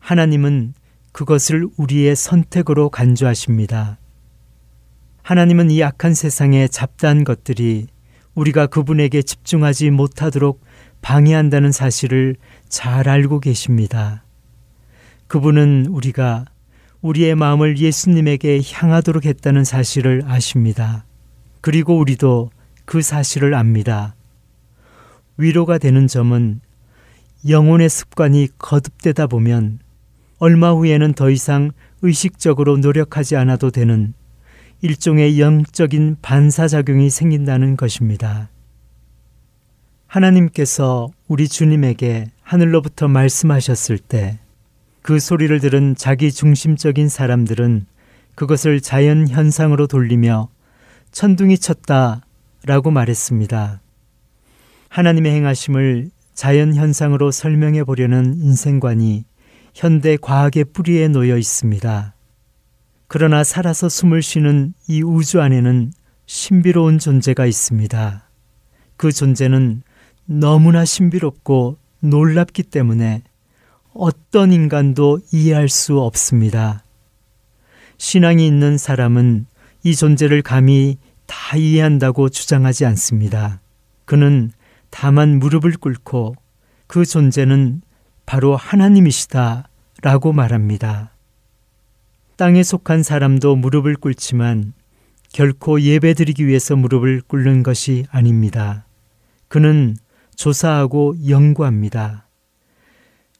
[0.00, 0.74] 하나님은
[1.12, 3.98] 그것을 우리의 선택으로 간주하십니다.
[5.22, 7.86] 하나님은 이 악한 세상의 잡다한 것들이
[8.34, 10.60] 우리가 그분에게 집중하지 못하도록
[11.02, 12.34] 방해한다는 사실을
[12.68, 14.24] 잘 알고 계십니다.
[15.28, 16.46] 그분은 우리가
[17.00, 21.04] 우리의 마음을 예수님에게 향하도록 했다는 사실을 아십니다.
[21.60, 22.50] 그리고 우리도
[22.86, 24.16] 그 사실을 압니다.
[25.40, 26.60] 위로가 되는 점은
[27.48, 29.78] 영혼의 습관이 거듭되다 보면
[30.38, 31.70] 얼마 후에는 더 이상
[32.02, 34.14] 의식적으로 노력하지 않아도 되는
[34.82, 38.50] 일종의 영적인 반사작용이 생긴다는 것입니다.
[40.06, 44.40] 하나님께서 우리 주님에게 하늘로부터 말씀하셨을 때
[45.02, 47.86] 그 소리를 들은 자기 중심적인 사람들은
[48.34, 50.48] 그것을 자연 현상으로 돌리며
[51.10, 52.20] 천둥이 쳤다
[52.64, 53.80] 라고 말했습니다.
[54.90, 59.24] 하나님의 행하심을 자연 현상으로 설명해 보려는 인생관이
[59.72, 62.14] 현대 과학의 뿌리에 놓여 있습니다.
[63.06, 65.92] 그러나 살아서 숨을 쉬는 이 우주 안에는
[66.26, 68.28] 신비로운 존재가 있습니다.
[68.96, 69.82] 그 존재는
[70.26, 73.22] 너무나 신비롭고 놀랍기 때문에
[73.94, 76.82] 어떤 인간도 이해할 수 없습니다.
[77.96, 79.46] 신앙이 있는 사람은
[79.84, 83.60] 이 존재를 감히 다 이해한다고 주장하지 않습니다.
[84.04, 84.50] 그는
[84.90, 86.34] 다만 무릎을 꿇고
[86.86, 87.82] 그 존재는
[88.26, 89.68] 바로 하나님이시다
[90.02, 91.12] 라고 말합니다.
[92.36, 94.72] 땅에 속한 사람도 무릎을 꿇지만
[95.32, 98.86] 결코 예배드리기 위해서 무릎을 꿇는 것이 아닙니다.
[99.48, 99.96] 그는
[100.36, 102.26] 조사하고 연구합니다.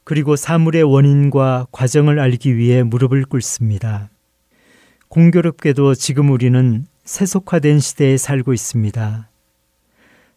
[0.05, 4.11] 그리고 사물의 원인과 과정을 알기 위해 무릎을 꿇습니다.
[5.09, 9.29] 공교롭게도 지금 우리는 세속화된 시대에 살고 있습니다.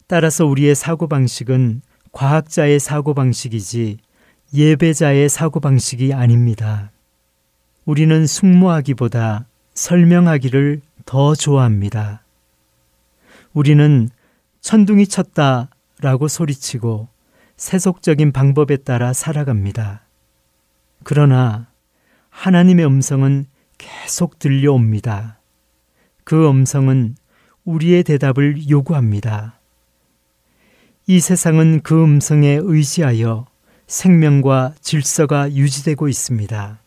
[0.06, 1.82] 따라서 우리의 사고방식은
[2.12, 3.98] 과학자의 사고방식이지
[4.52, 6.90] 예배자의 사고방식이 아닙니다.
[7.84, 12.22] 우리는 숙모하기보다 설명하기를 더 좋아합니다.
[13.52, 14.08] 우리는
[14.60, 17.08] 천둥이 쳤다 라고 소리치고
[17.56, 20.02] 세속적인 방법에 따라 살아갑니다.
[21.02, 21.66] 그러나
[22.30, 23.46] 하나님의 음성은
[23.78, 25.38] 계속 들려옵니다.
[26.24, 27.16] 그 음성은
[27.64, 29.53] 우리의 대답을 요구합니다.
[31.06, 33.46] 이 세상은 그 음성에 의지하여
[33.86, 36.78] 생명과 질서가 유지되고 있습니다.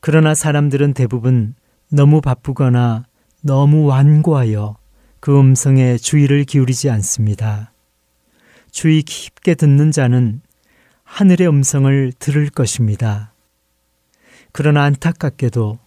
[0.00, 1.54] 그러나 사람들은 대부분
[1.90, 3.06] 너무 바쁘거나
[3.40, 4.76] 너무 완고하여
[5.18, 7.72] 그 음성에 주의를 기울이지 않습니다.
[8.70, 10.42] 주의 깊게 듣는 자는
[11.04, 13.32] 하늘의 음성을 들을 것입니다.
[14.52, 15.78] 그러나 안타깝게도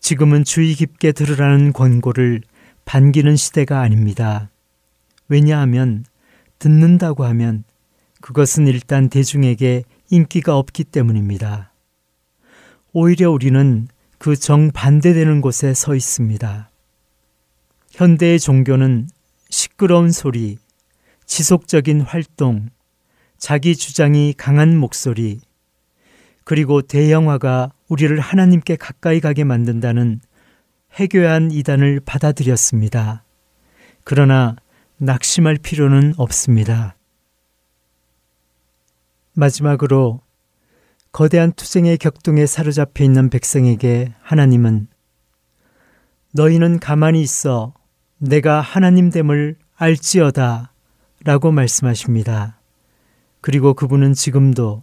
[0.00, 2.40] 지금은 주의 깊게 들으라는 권고를
[2.86, 4.48] 반기는 시대가 아닙니다.
[5.28, 6.04] 왜냐하면
[6.60, 7.64] 듣는다고 하면
[8.20, 11.72] 그것은 일단 대중에게 인기가 없기 때문입니다.
[12.92, 13.88] 오히려 우리는
[14.18, 16.70] 그 정반대되는 곳에 서 있습니다.
[17.90, 19.08] 현대의 종교는
[19.48, 20.58] 시끄러운 소리,
[21.26, 22.68] 지속적인 활동,
[23.38, 25.40] 자기 주장이 강한 목소리,
[26.44, 30.20] 그리고 대형화가 우리를 하나님께 가까이 가게 만든다는
[30.94, 33.24] 해교한 이단을 받아들였습니다.
[34.04, 34.56] 그러나
[35.02, 36.94] 낙심할 필요는 없습니다.
[39.32, 40.20] 마지막으로
[41.10, 44.88] 거대한 투쟁의 격동에 사로잡혀 있는 백성에게 하나님은
[46.32, 47.72] 너희는 가만히 있어
[48.18, 50.74] 내가 하나님됨을 알지어다
[51.24, 52.60] 라고 말씀하십니다.
[53.40, 54.82] 그리고 그분은 지금도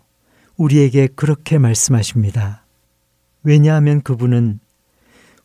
[0.55, 2.65] 우리에게 그렇게 말씀하십니다.
[3.43, 4.61] 왜냐하면 그분은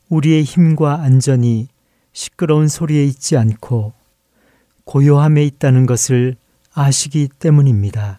[0.09, 1.69] 우리의 힘과 안전이
[2.15, 3.93] 시끄러운 소리에 있지 않고
[4.85, 6.37] 고요함에 있다는 것을
[6.75, 8.19] 아시기 때문입니다.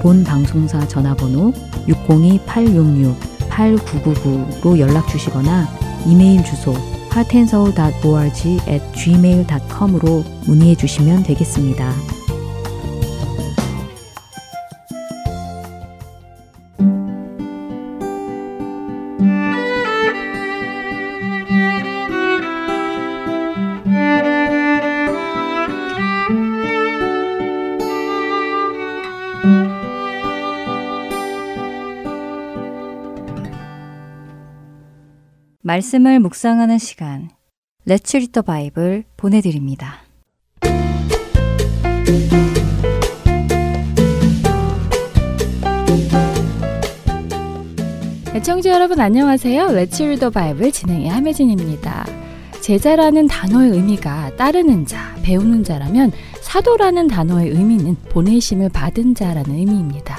[0.00, 1.52] 본 방송사 전화번호
[1.88, 5.66] 602-866-8999로 연락 주시거나
[6.06, 6.74] 이메일 주소
[7.12, 12.15] heartandsoul.org at gmail.com으로 문의해 주시면 되겠습니다.
[35.76, 37.28] 말씀을 묵상하는 시간
[37.86, 40.00] Read the Bible 보내드립니다.
[48.34, 49.64] 애청자 여러분 안녕하세요.
[49.64, 52.06] Read the Bible 진행의 함혜진입니다.
[52.62, 56.10] 제자라는 단어의 의미가 따르는 자, 배우는 자라면
[56.40, 60.16] 사도라는 단어의 의미는 보내심을 받은 자라는 의미입니다.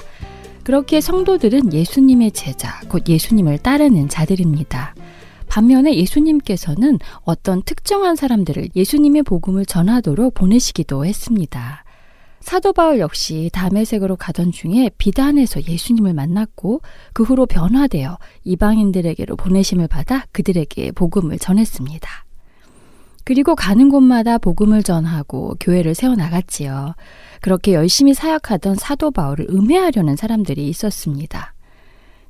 [0.63, 4.93] 그렇게 성도들은 예수님의 제자, 곧 예수님을 따르는 자들입니다.
[5.47, 11.83] 반면에 예수님께서는 어떤 특정한 사람들을 예수님의 복음을 전하도록 보내시기도 했습니다.
[12.39, 16.81] 사도 바울 역시 담에색으로 가던 중에 비단에서 예수님을 만났고
[17.11, 22.25] 그 후로 변화되어 이방인들에게로 보내심을 받아 그들에게 복음을 전했습니다.
[23.25, 26.95] 그리고 가는 곳마다 복음을 전하고 교회를 세워 나갔지요.
[27.41, 31.53] 그렇게 열심히 사역하던 사도 바울을 음해하려는 사람들이 있었습니다.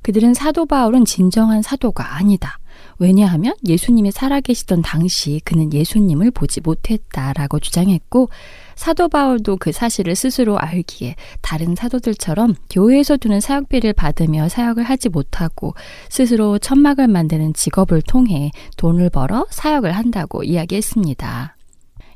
[0.02, 2.58] 그들은 사도 바울은 진정한 사도가 아니다.
[2.98, 8.28] 왜냐하면 예수님이 살아계시던 당시 그는 예수님을 보지 못했다라고 주장했고
[8.74, 15.74] 사도 바울도 그 사실을 스스로 알기에 다른 사도들처럼 교회에서 두는 사역비를 받으며 사역을 하지 못하고
[16.08, 21.56] 스스로 천막을 만드는 직업을 통해 돈을 벌어 사역을 한다고 이야기했습니다.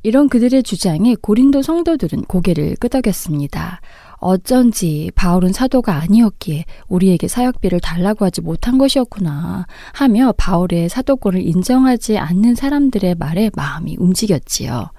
[0.04, 3.80] 이런 그들의 주장에 고린도 성도들은 고개를 끄덕였습니다.
[4.22, 12.54] 어쩐지 바울은 사도가 아니었기에 우리에게 사역비를 달라고 하지 못한 것이었구나 하며 바울의 사도권을 인정하지 않는
[12.54, 14.90] 사람들의 말에 마음이 움직였지요.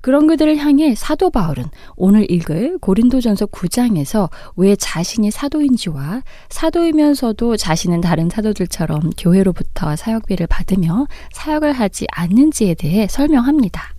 [0.00, 1.64] 그런 그들을 향해 사도 바울은
[1.96, 11.72] 오늘 읽을 고린도전서 9장에서 왜 자신이 사도인지와 사도이면서도 자신은 다른 사도들처럼 교회로부터 사역비를 받으며 사역을
[11.72, 13.97] 하지 않는지에 대해 설명합니다.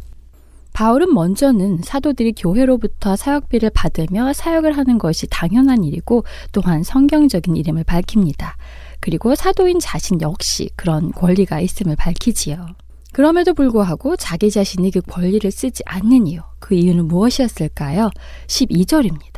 [0.80, 6.23] 바울은 먼저는 사도들이 교회로부터 사역비를 받으며 사역을 하는 것이 당연한 일이고
[6.53, 8.55] 또한 성경적인 이름을 밝힙니다.
[9.01, 12.65] 그리고 사도인 자신 역시 그런 권리가 있음을 밝히지요.
[13.11, 18.09] 그럼에도 불구하고 자기 자신이 그 권리를 쓰지 않는 이유, 그 이유는 무엇이었을까요?
[18.47, 19.34] 12절입니다.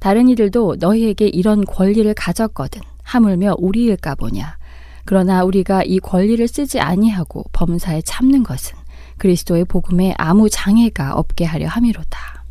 [0.00, 2.82] 다른 이들도 너희에게 이런 권리를 가졌거든.
[3.04, 4.56] 하물며 우리일까 보냐.
[5.04, 8.81] 그러나 우리가 이 권리를 쓰지 아니하고 범사에 참는 것은
[9.22, 12.42] 그리스도의 복음에 아무 장애가 없게 하려 함이로다.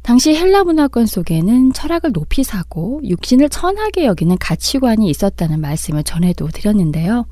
[0.00, 7.26] 당시 헬라 문화권 속에는 철학을 높이 사고 육신을 천하게 여기는 가치관이 있었다는 말씀을 전에도 드렸는데요.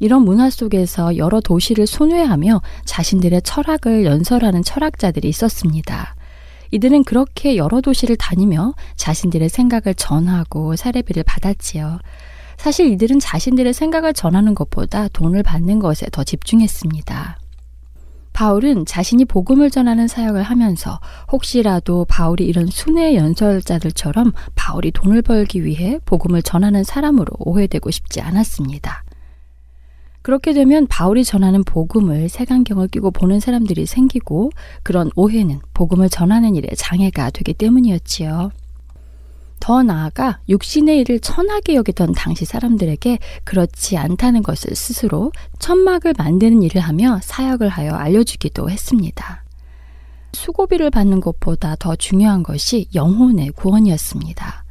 [0.00, 6.14] 이런 문화 속에서 여러 도시를 순회하며 자신들의 철학을 연설하는 철학자들이 있었습니다.
[6.72, 12.00] 이들은 그렇게 여러 도시를 다니며 자신들의 생각을 전하고 사례비를 받았지요.
[12.58, 17.41] 사실 이들은 자신들의 생각을 전하는 것보다 돈을 받는 것에 더 집중했습니다.
[18.32, 25.98] 바울은 자신이 복음을 전하는 사역을 하면서 혹시라도 바울이 이런 순회 연설자들처럼 바울이 돈을 벌기 위해
[26.04, 29.04] 복음을 전하는 사람으로 오해되고 싶지 않았습니다.
[30.22, 34.50] 그렇게 되면 바울이 전하는 복음을 색안경을 끼고 보는 사람들이 생기고
[34.84, 38.52] 그런 오해는 복음을 전하는 일에 장애가 되기 때문이었지요.
[39.62, 46.80] 더 나아가 육신의 일을 천하게 여기던 당시 사람들에게 그렇지 않다는 것을 스스로 천막을 만드는 일을
[46.80, 49.44] 하며 사역을 하여 알려주기도 했습니다.
[50.32, 54.64] 수고비를 받는 것보다 더 중요한 것이 영혼의 구원이었습니다.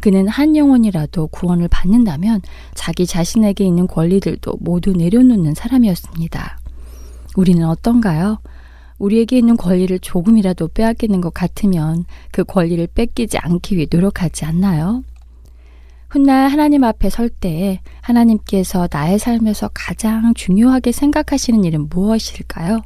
[0.00, 2.40] 그는 한 영혼이라도 구원을 받는다면
[2.74, 6.58] 자기 자신에게 있는 권리들도 모두 내려놓는 사람이었습니다.
[7.36, 8.38] 우리는 어떤가요?
[8.98, 15.02] 우리에게 있는 권리를 조금이라도 빼앗기는 것 같으면 그 권리를 뺏기지 않기 위해 노력하지 않나요?
[16.08, 22.82] 훗날 하나님 앞에 설때 하나님께서 나의 삶에서 가장 중요하게 생각하시는 일은 무엇일까요?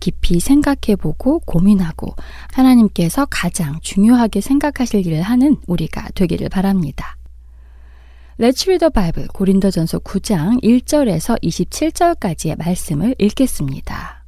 [0.00, 2.14] 깊이 생각해보고 고민하고
[2.52, 7.16] 하나님께서 가장 중요하게 생각하실 일을 하는 우리가 되기를 바랍니다.
[8.38, 14.21] Let's read the Bible 고린도전서 9장 1절에서 27절까지의 말씀을 읽겠습니다.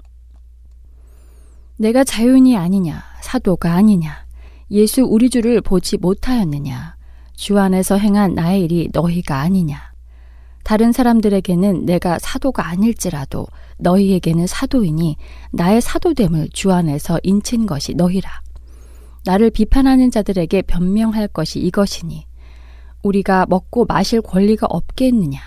[1.77, 4.25] 내가 자윤이 아니냐 사도가 아니냐
[4.71, 6.97] 예수 우리 주를 보지 못하였느냐
[7.35, 9.95] 주 안에서 행한 나의 일이 너희가 아니냐
[10.65, 13.47] 다른 사람들에게는 내가 사도가 아닐지라도
[13.79, 15.17] 너희에게는 사도이니
[15.53, 18.41] 나의 사도됨을 주 안에서 인친 것이 너희라.
[19.27, 22.27] 나를 비판하는 자들에게 변명할 것이 이것이니
[23.03, 25.39] 우리가 먹고 마실 권리가 없겠느냐?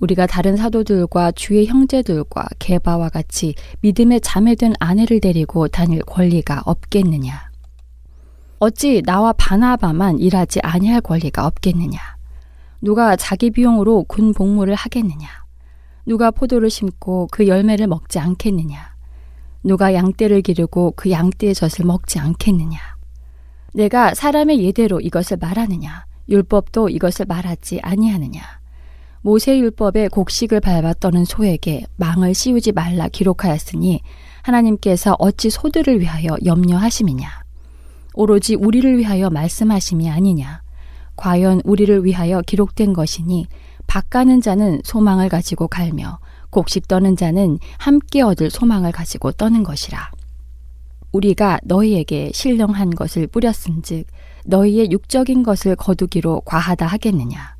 [0.00, 7.50] 우리가 다른 사도들과 주의 형제들과 개바와 같이 믿음에 자매된 아내를 데리고 다닐 권리가 없겠느냐?
[8.58, 11.98] 어찌 나와 바나바만 일하지 아니할 권리가 없겠느냐?
[12.82, 15.28] 누가 자기 비용으로 군 복무를 하겠느냐?
[16.04, 18.94] 누가 포도를 심고 그 열매를 먹지 않겠느냐?
[19.64, 22.78] 누가 양떼를 기르고 그 양떼의 젖을 먹지 않겠느냐?
[23.72, 26.06] 내가 사람의 예대로 이것을 말하느냐?
[26.28, 28.42] 율법도 이것을 말하지 아니하느냐?
[29.26, 34.00] 모세 율법의 곡식을 밟아 떠는 소에게 망을 씌우지 말라 기록하였으니
[34.42, 37.28] 하나님께서 어찌 소들을 위하여 염려하심이냐?
[38.14, 40.62] 오로지 우리를 위하여 말씀하심이 아니냐?
[41.16, 43.48] 과연 우리를 위하여 기록된 것이니
[43.88, 46.20] 밭가는 자는 소망을 가지고 갈며
[46.50, 50.12] 곡식 떠는 자는 함께 얻을 소망을 가지고 떠는 것이라.
[51.10, 54.06] 우리가 너희에게 신령한 것을 뿌렸은즉
[54.44, 57.55] 너희의 육적인 것을 거두기로 과하다 하겠느냐.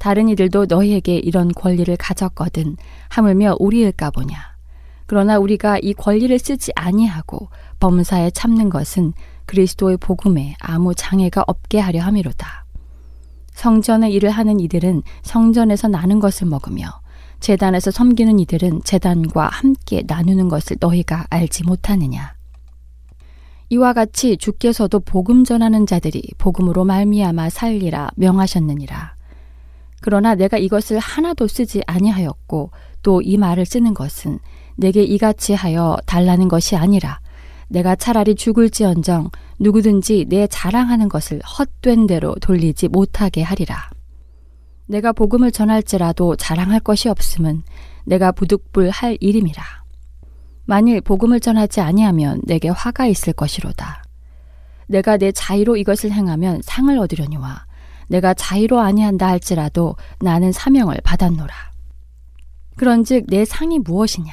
[0.00, 2.78] 다른 이들도 너희에게 이런 권리를 가졌거든
[3.10, 4.34] 하물며 우리일까 보냐.
[5.04, 9.12] 그러나 우리가 이 권리를 쓰지 아니하고 범사에 참는 것은
[9.44, 12.64] 그리스도의 복음에 아무 장애가 없게 하려 함이로다.
[13.52, 17.02] 성전의 일을 하는 이들은 성전에서 나는 것을 먹으며
[17.40, 22.34] 재단에서 섬기는 이들은 재단과 함께 나누는 것을 너희가 알지 못하느냐.
[23.68, 29.19] 이와 같이 주께서도 복음 전하는 자들이 복음으로 말미암아 살리라 명하셨느니라.
[30.00, 32.70] 그러나 내가 이것을 하나도 쓰지 아니하였고
[33.02, 34.38] 또 이 말을 쓰는 것은
[34.76, 37.20] 내게 이같이 하여 달라는 것이 아니라
[37.68, 39.30] 내가 차라리 죽을지언정
[39.60, 43.90] 누구든지 내 자랑하는 것을 헛된 대로 돌리지 못하게 하리라.
[44.86, 47.62] 내가 복음을 전할지라도 자랑할 것이 없음은
[48.04, 49.62] 내가 부득불할 일임이라.
[50.64, 54.02] 만일 복음을 전하지 아니하면 내게 화가 있을 것이로다.
[54.88, 57.66] 내가 내 자의로 이것을 행하면 상을 얻으려니와
[58.10, 61.54] 내가 자의로 아니한다 할지라도 나는 사명을 받았노라.
[62.76, 64.32] 그런즉 내 상이 무엇이냐?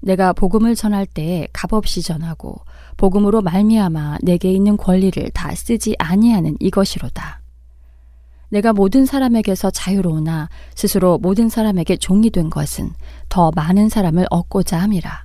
[0.00, 2.60] 내가 복음을 전할 때에 값없이 전하고
[2.96, 7.40] 복음으로 말미암아 내게 있는 권리를 다 쓰지 아니하는 이것이로다.
[8.48, 12.92] 내가 모든 사람에게서 자유로우나 스스로 모든 사람에게 종이 된 것은
[13.28, 15.24] 더 많은 사람을 얻고자 함이라.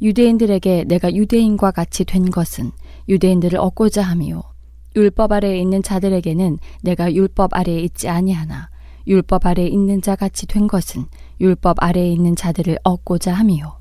[0.00, 2.70] 유대인들에게 내가 유대인과 같이 된 것은
[3.08, 4.53] 유대인들을 얻고자 함이요.
[4.96, 8.70] 율법 아래에 있는 자들에게는 내가 율법 아래에 있지 아니하나
[9.06, 11.06] 율법 아래에 있는 자 같이 된 것은
[11.40, 13.78] 율법 아래에 있는 자들을 얻고자 함이요.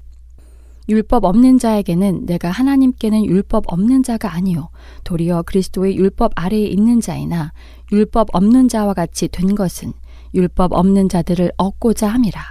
[0.90, 4.70] 율법 없는 자에게는 내가 하나님께는 율법 없는 자가 아니요
[5.06, 7.54] 도리어 그리스도의 율법 아래에 있는 자이나
[7.92, 9.94] 율법 없는 자와 같이 된 것은
[10.34, 12.42] 율법 없는 자들을 얻고자 함이라.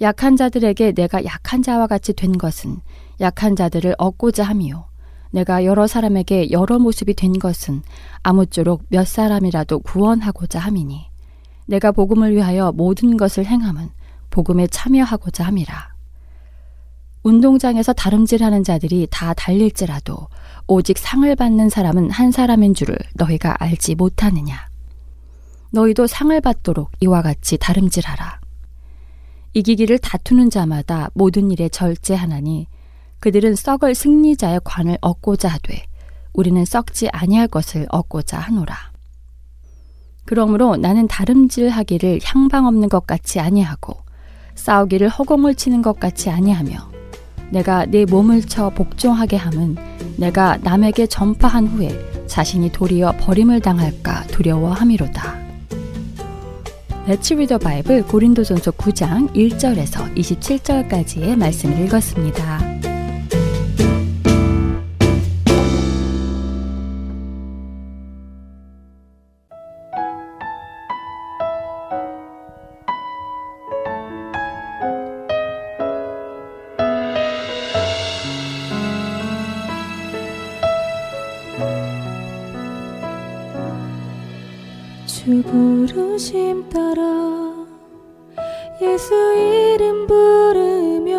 [0.00, 2.80] 약한 자들에게 내가 약한 자와 같이 된 것은
[3.20, 4.86] 약한 자들을 얻고자 함이요.
[5.30, 7.82] 내가 여러 사람에게 여러 모습이 된 것은
[8.22, 11.06] 아무쪼록 몇 사람이라도 구원하고자 함이니
[11.66, 13.90] 내가 복음을 위하여 모든 것을 행함은
[14.30, 15.94] 복음에 참여하고자 함이라.
[17.22, 20.28] 운동장에서 다름질하는 자들이 다 달릴지라도
[20.68, 24.68] 오직 상을 받는 사람은 한 사람인 줄을 너희가 알지 못하느냐.
[25.72, 28.40] 너희도 상을 받도록 이와 같이 다름질하라.
[29.54, 32.68] 이기기를 다투는 자마다 모든 일에 절제하나니
[33.26, 35.82] 그들은 썩을 승리자의 관을 얻고자 하되
[36.32, 38.76] 우리는 썩지 아니할 것을 얻고자 하노라.
[40.24, 43.96] 그러므로 나는 다름질하기를 향방 없는 것 같이 아니하고
[44.54, 46.76] 싸우기를 허공을 치는 것 같이 아니하며
[47.50, 49.74] 내가 내 몸을 쳐 복종하게 함은
[50.18, 55.46] 내가 남에게 전파한 후에 자신이 도리어 버림을 당할까 두려워함이로다.
[57.08, 62.95] Let's read 고린도전서 9장 1절에서 27절까지의 말씀을 읽었습니다.
[86.16, 87.02] 중심 따라
[88.80, 91.12] 예수 이름 부르며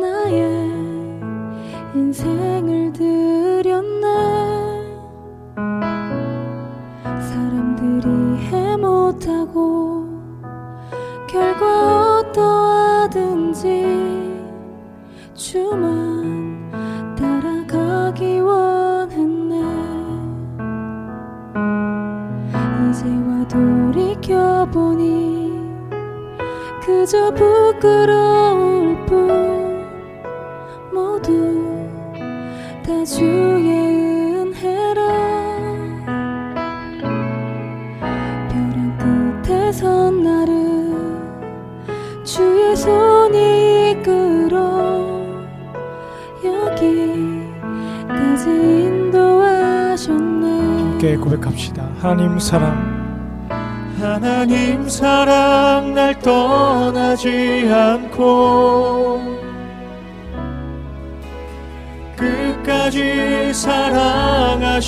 [0.00, 0.42] 나의
[1.94, 3.71] 인생을 들여
[52.02, 53.46] 하나님 사랑.
[54.00, 59.20] 하나님 사랑 날 떠나지 않고
[62.16, 64.82] 끝까지 사랑하셨기에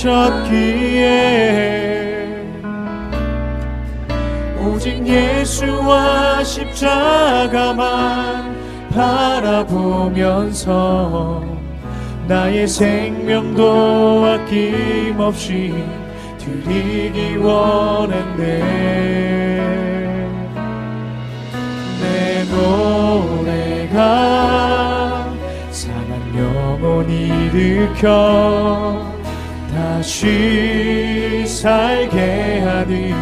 [4.61, 7.79] 오직 예수와 십자가만
[8.93, 10.25] 바라보면서
[12.27, 15.73] 나의 생명도 아낌없이
[16.45, 18.43] 드리기 원했네.
[22.01, 23.99] 내 노래가
[25.71, 28.07] 상한 영혼 일으켜
[29.75, 33.15] 다시 살게 하는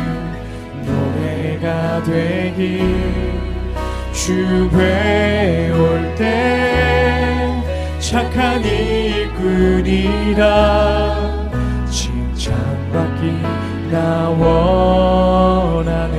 [1.20, 2.82] 내가 되기
[4.12, 6.22] 주배 올 때
[8.00, 10.42] 착한 일꾼이라
[13.92, 16.16] 나 원하네.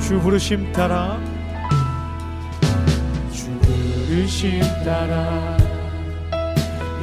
[0.00, 1.20] 주 부르심 따라.
[3.30, 5.56] 주 부르심 따라.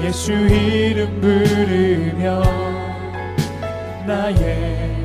[0.04, 2.42] 예수 이름 부르며
[4.06, 4.98] 나의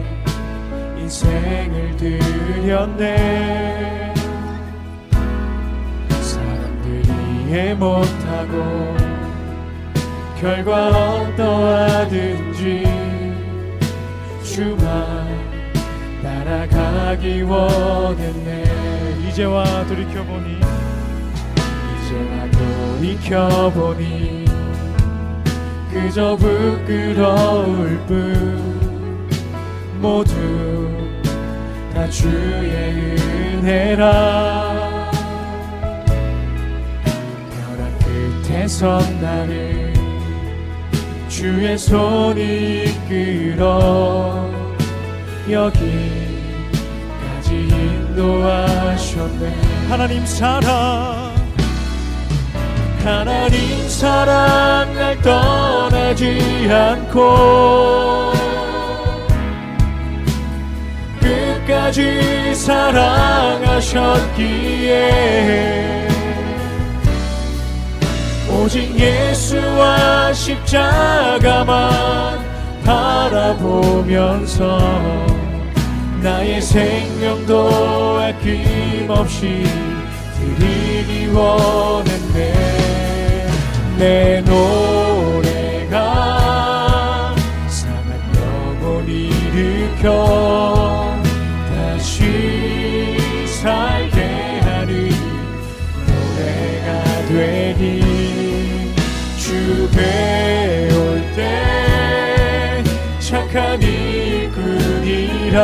[0.99, 4.13] 인생을 드렸네.
[6.21, 7.09] 사람들이
[7.47, 9.08] 이해 못하고
[10.41, 12.85] 결과 어떠하든지
[14.45, 15.27] 주만
[16.23, 18.65] 따라가기 원했네.
[19.29, 20.61] 이제와 돌이켜보니
[22.07, 22.51] 이제와
[23.01, 24.45] 돌이켜보니
[25.93, 29.29] 그저 부끄러울 뿐
[30.01, 30.35] 모두
[31.93, 33.17] 다 주의
[33.59, 35.11] 은혜라.
[37.51, 39.88] 벼락 끝에 선 나를
[41.39, 44.51] 주의 손이 이끌어
[45.49, 45.95] 여기까지
[47.55, 49.55] 인도하셨네.
[49.89, 51.33] 하나님 사랑
[53.05, 58.33] 하나님 사랑 날 떠나지 않고
[61.21, 64.09] 끝까지 사랑하셨기에
[68.59, 71.79] 오직 예수와 십자가만
[72.85, 74.79] 바라보면서
[76.21, 79.65] 나의 생명도 아낌없이
[80.39, 83.47] 드리기 원했네.
[83.97, 85.97] 내 노래가
[87.69, 91.18] 상한 영혼 일으켜
[99.99, 100.05] 주
[100.89, 102.85] 배울 때
[103.19, 105.57] 착한 일꾼이라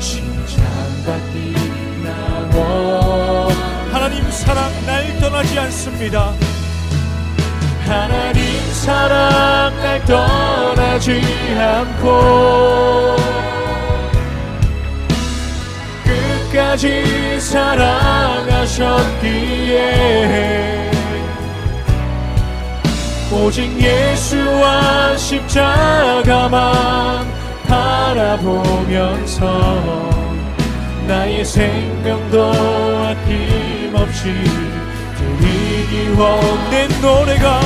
[0.00, 1.54] 칭찬받기
[2.02, 3.50] 나워
[3.92, 6.32] 하나님 사랑 날 떠나지 않습니다.
[7.84, 11.22] 하나님 사랑 날 떠나지
[11.58, 13.16] 않고
[16.04, 18.88] 끝까지 사랑하셨기에
[23.30, 26.58] 오직 예수와 십자가만
[27.66, 29.44] 바라보면서
[31.06, 34.32] 나의 생명도 아낌없이
[35.16, 37.60] 드리기 원내 노래가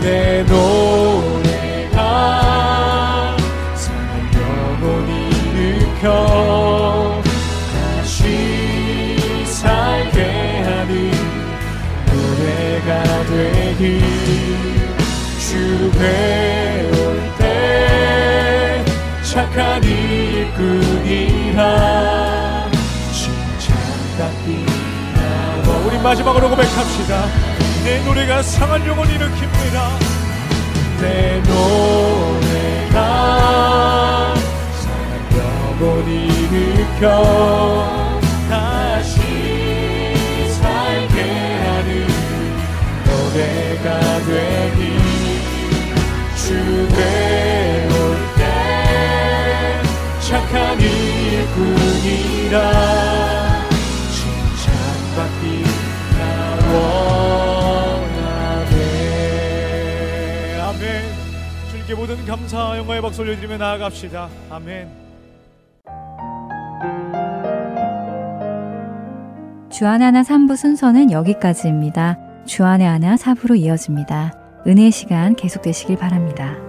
[0.00, 1.96] 내 노래가
[3.74, 4.30] 사랑
[4.80, 6.00] 영혼이 일
[12.86, 14.00] 으켜 되기
[15.40, 18.84] 주 배울 때
[19.24, 21.60] 착한 일꾼이라
[23.10, 24.66] 칭찬받기
[25.16, 27.26] 나와 우리 마지막으로 고백합시다.
[27.82, 29.98] 내 노래가 상한 영혼 일으킵니다.
[31.00, 33.02] 내 노래가
[34.78, 35.10] 상한
[35.80, 37.04] 영혼 일으켜
[61.70, 64.28] 주님께 모든 감사 영광의 박수 올려드리며 나아갑시다.
[64.50, 64.88] 아멘.
[69.70, 72.25] 주안의 하나 3부 순서는 여기까지입니다.
[72.46, 74.32] 주안의 하나 4부로 이어집니다.
[74.66, 76.65] 은혜의 시간 계속되시길 바랍니다.